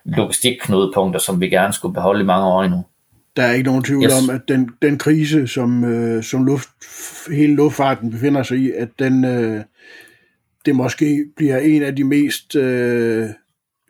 logistikknudepunkter, 0.05 1.19
som 1.19 1.41
vi 1.41 1.49
gerne 1.49 1.73
skulle 1.73 1.93
beholde 1.93 2.21
i 2.21 2.25
mange 2.25 2.47
år 2.47 2.63
endnu. 2.63 2.83
Der 3.35 3.43
er 3.43 3.51
ikke 3.51 3.67
nogen 3.67 3.83
tvivl 3.83 4.03
yes. 4.03 4.11
om, 4.23 4.35
at 4.35 4.41
den, 4.47 4.69
den 4.81 4.97
krise, 4.97 5.47
som, 5.47 5.83
øh, 5.83 6.23
som 6.23 6.45
luft, 6.45 6.69
hele 7.31 7.55
luftfarten 7.55 8.11
befinder 8.11 8.43
sig 8.43 8.57
i, 8.57 8.71
at 8.71 8.89
den, 8.99 9.25
øh, 9.25 9.61
det 10.65 10.75
måske 10.75 11.25
bliver 11.35 11.57
en 11.57 11.83
af 11.83 11.95
de 11.95 12.03
mest 12.03 12.55
øh, 12.55 13.29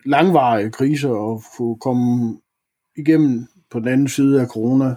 langvarige 0.05 0.71
kriser 0.71 1.33
at 1.33 1.41
få 1.57 1.77
komme 1.81 2.37
igennem 2.97 3.45
på 3.71 3.79
den 3.79 3.87
anden 3.87 4.07
side 4.07 4.41
af 4.41 4.47
corona. 4.47 4.95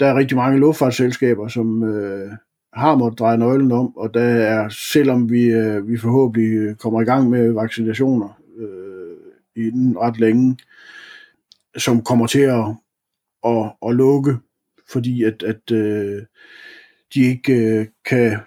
Der 0.00 0.06
er 0.06 0.18
rigtig 0.18 0.36
mange 0.36 0.58
luftfartsselskaber, 0.58 1.48
som 1.48 1.82
øh, 1.82 2.32
har 2.72 2.96
måttet 2.96 3.18
dreje 3.18 3.38
nøglen 3.38 3.72
om, 3.72 3.96
og 3.96 4.14
der 4.14 4.22
er, 4.22 4.68
selvom 4.68 5.30
vi, 5.30 5.44
øh, 5.44 5.88
vi 5.88 5.96
forhåbentlig 5.98 6.78
kommer 6.78 7.00
i 7.00 7.04
gang 7.04 7.30
med 7.30 7.52
vaccinationer 7.52 8.40
øh, 8.58 9.64
inden 9.66 9.98
ret 9.98 10.20
længe, 10.20 10.56
som 11.76 12.02
kommer 12.02 12.26
til 12.26 12.40
at, 12.40 12.64
at, 13.44 13.72
at 13.88 13.96
lukke, 13.96 14.36
fordi 14.92 15.22
at, 15.22 15.42
at 15.42 15.70
øh, 15.72 16.22
de 17.14 17.20
ikke 17.20 17.52
øh, 17.52 17.86
kan, 18.04 18.40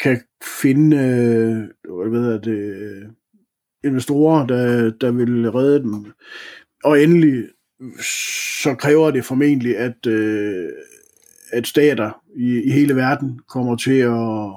kan 0.00 0.20
finde 0.60 0.96
øh, 0.96 2.08
hvad 2.10 2.20
ved 2.20 2.40
det, 2.40 2.58
øh, 2.58 3.08
investorer, 3.84 4.46
der, 4.46 4.90
der 4.90 5.10
vil 5.10 5.50
redde 5.50 5.82
dem. 5.82 6.12
Og 6.84 7.02
endelig 7.02 7.44
så 8.62 8.74
kræver 8.74 9.10
det 9.10 9.24
formentlig, 9.24 9.78
at, 9.78 10.06
øh, 10.06 10.68
at 11.52 11.66
stater 11.66 12.22
i, 12.36 12.62
i 12.62 12.70
hele 12.70 12.96
verden 12.96 13.40
kommer 13.48 13.76
til 13.76 13.98
at, 13.98 14.48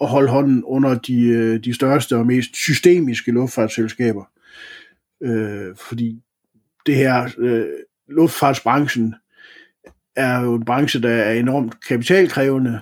at 0.00 0.08
holde 0.08 0.28
hånden 0.28 0.64
under 0.64 0.94
de, 0.94 1.22
øh, 1.22 1.64
de 1.64 1.74
største 1.74 2.16
og 2.16 2.26
mest 2.26 2.56
systemiske 2.56 3.32
luftfartsselskaber. 3.32 4.24
Øh, 5.22 5.76
fordi 5.76 6.22
det 6.86 6.94
her 6.94 7.28
øh, 7.38 7.66
luftfartsbranchen 8.10 9.14
er 10.16 10.40
jo 10.40 10.54
en 10.54 10.64
branche, 10.64 11.02
der 11.02 11.10
er 11.10 11.32
enormt 11.32 11.86
kapitalkrævende, 11.88 12.80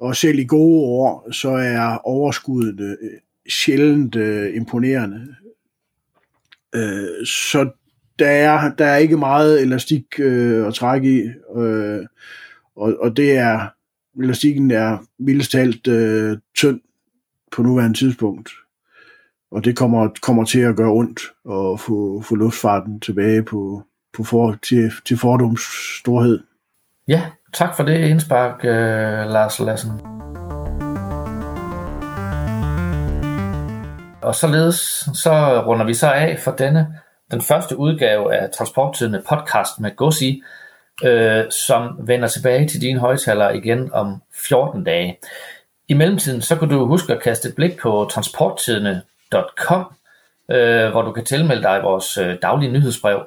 og 0.00 0.16
selv 0.16 0.38
i 0.38 0.44
gode 0.44 0.84
år, 0.84 1.32
så 1.32 1.50
er 1.50 1.96
overskuddet 1.96 2.80
øh, 2.80 3.18
sjældent 3.48 4.16
øh, 4.16 4.56
imponerende. 4.56 5.34
Øh, 6.74 7.26
så 7.26 7.70
der 8.18 8.28
er, 8.28 8.74
der 8.74 8.86
er 8.86 8.96
ikke 8.96 9.16
meget 9.16 9.62
elastik 9.62 10.04
øh, 10.18 10.66
at 10.66 10.74
trække 10.74 11.24
i, 11.24 11.28
øh, 11.56 12.06
og, 12.76 12.96
og 13.00 13.16
det 13.16 13.36
er, 13.36 13.68
elastikken 14.22 14.70
er 14.70 14.98
mildest 15.18 15.50
talt 15.50 15.88
øh, 15.88 16.38
tynd 16.54 16.80
på 17.52 17.62
nuværende 17.62 17.98
tidspunkt. 17.98 18.50
Og 19.50 19.64
det 19.64 19.76
kommer, 19.76 20.08
kommer 20.22 20.44
til 20.44 20.60
at 20.60 20.76
gøre 20.76 20.92
ondt 20.92 21.20
at 21.50 21.80
få, 21.80 22.22
få 22.22 22.34
luftfarten 22.34 23.00
tilbage 23.00 23.42
på, 23.42 23.82
på 24.16 24.24
for, 24.24 24.56
til, 24.62 24.92
til 25.06 25.18
fordoms 25.18 25.60
storhed. 26.00 26.40
Ja, 27.08 27.22
tak 27.52 27.76
for 27.76 27.82
det 27.82 28.08
indspark, 28.08 28.64
øh, 28.64 29.30
Lars 29.30 29.58
Lassen. 29.58 29.90
Og 34.22 34.34
således 34.34 35.08
så 35.14 35.62
runder 35.66 35.86
vi 35.86 35.94
så 35.94 36.12
af 36.12 36.38
for 36.38 36.50
denne 36.50 36.98
den 37.30 37.40
første 37.40 37.78
udgave 37.78 38.34
af 38.34 38.50
Transporttidende 38.50 39.22
podcast 39.28 39.80
med 39.80 39.96
Gossi, 39.96 40.42
øh, 41.04 41.44
som 41.50 41.98
vender 41.98 42.28
tilbage 42.28 42.68
til 42.68 42.80
dine 42.80 43.00
højtalere 43.00 43.56
igen 43.56 43.92
om 43.92 44.22
14 44.48 44.84
dage. 44.84 45.18
I 45.88 45.94
mellemtiden 45.94 46.42
så 46.42 46.56
kan 46.56 46.68
du 46.68 46.86
huske 46.86 47.12
at 47.12 47.22
kaste 47.22 47.48
et 47.48 47.54
blik 47.54 47.78
på 47.78 48.08
transporttidende.com, 48.10 49.92
øh, 50.50 50.90
hvor 50.90 51.02
du 51.02 51.12
kan 51.12 51.24
tilmelde 51.24 51.62
dig 51.62 51.80
vores 51.82 52.18
øh, 52.18 52.36
daglige 52.42 52.72
nyhedsbrev, 52.72 53.26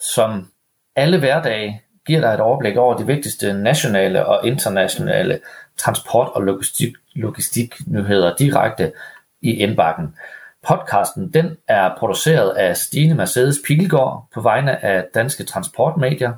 som 0.00 0.48
alle 0.96 1.18
hverdage 1.18 1.82
giver 2.06 2.20
dig 2.20 2.28
et 2.28 2.40
overblik 2.40 2.76
over 2.76 2.96
de 2.96 3.06
vigtigste 3.06 3.52
nationale 3.52 4.26
og 4.26 4.46
internationale 4.46 5.40
transport- 5.76 6.32
og 6.34 6.42
logistik, 6.42 6.92
logistiknyheder 7.14 8.36
direkte 8.36 8.92
i 9.42 9.50
indbakken. 9.50 10.14
Podcasten 10.68 11.32
den 11.32 11.56
er 11.68 11.90
produceret 11.98 12.50
af 12.50 12.76
Stine 12.76 13.14
Mercedes 13.14 13.56
Pilgaard 13.66 14.26
på 14.34 14.40
vegne 14.40 14.84
af 14.84 15.04
Danske 15.14 15.44
Transportmedier. 15.44 16.32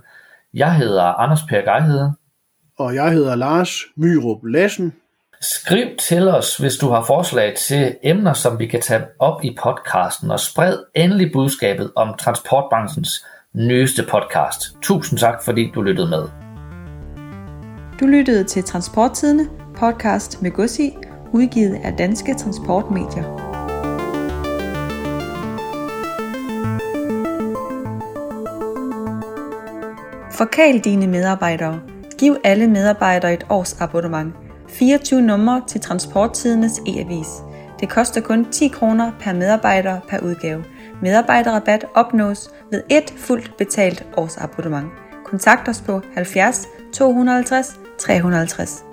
Jeg 0.54 0.76
hedder 0.76 1.02
Anders 1.02 1.42
Per 1.48 1.60
Geihede. 1.60 2.12
Og 2.78 2.94
jeg 2.94 3.12
hedder 3.12 3.34
Lars 3.34 3.70
Myrup 3.96 4.44
Lassen. 4.44 4.92
Skriv 5.40 5.96
til 5.96 6.28
os, 6.28 6.56
hvis 6.56 6.76
du 6.76 6.88
har 6.88 7.02
forslag 7.02 7.54
til 7.54 7.96
emner, 8.02 8.32
som 8.32 8.58
vi 8.58 8.66
kan 8.66 8.80
tage 8.80 9.04
op 9.18 9.44
i 9.44 9.56
podcasten, 9.62 10.30
og 10.30 10.40
spred 10.40 10.78
endelig 10.94 11.32
budskabet 11.32 11.92
om 11.96 12.14
transportbranchens 12.18 13.24
nyeste 13.54 14.02
podcast. 14.10 14.76
Tusind 14.82 15.18
tak, 15.18 15.42
fordi 15.44 15.72
du 15.74 15.82
lyttede 15.82 16.08
med. 16.08 16.22
Du 18.00 18.06
lyttede 18.06 18.44
til 18.44 18.64
Transporttidene, 18.64 19.48
podcast 19.76 20.42
med 20.42 20.50
Gussi, 20.50 20.96
udgivet 21.32 21.78
af 21.84 21.92
Danske 21.98 22.34
Transportmedier. 22.34 23.22
Forkæl 30.30 30.80
dine 30.80 31.06
medarbejdere. 31.06 31.80
Giv 32.18 32.36
alle 32.44 32.66
medarbejdere 32.66 33.34
et 33.34 33.46
års 33.50 33.80
abonnement. 33.80 34.34
24 34.68 35.22
numre 35.22 35.62
til 35.68 35.80
Transporttidenes 35.80 36.78
e-avis. 36.86 37.28
Det 37.80 37.88
koster 37.88 38.20
kun 38.20 38.44
10 38.52 38.68
kroner 38.68 39.12
per 39.20 39.32
medarbejder 39.32 40.00
per 40.08 40.18
udgave. 40.18 40.64
Medarbejderrabat 41.02 41.84
opnås 41.94 42.50
ved 42.70 42.82
et 42.90 43.14
fuldt 43.16 43.56
betalt 43.58 44.06
årsabonnement. 44.16 44.88
Kontakt 45.24 45.68
os 45.68 45.80
på 45.80 46.00
70 46.14 46.66
250 46.92 47.80
350. 47.98 48.91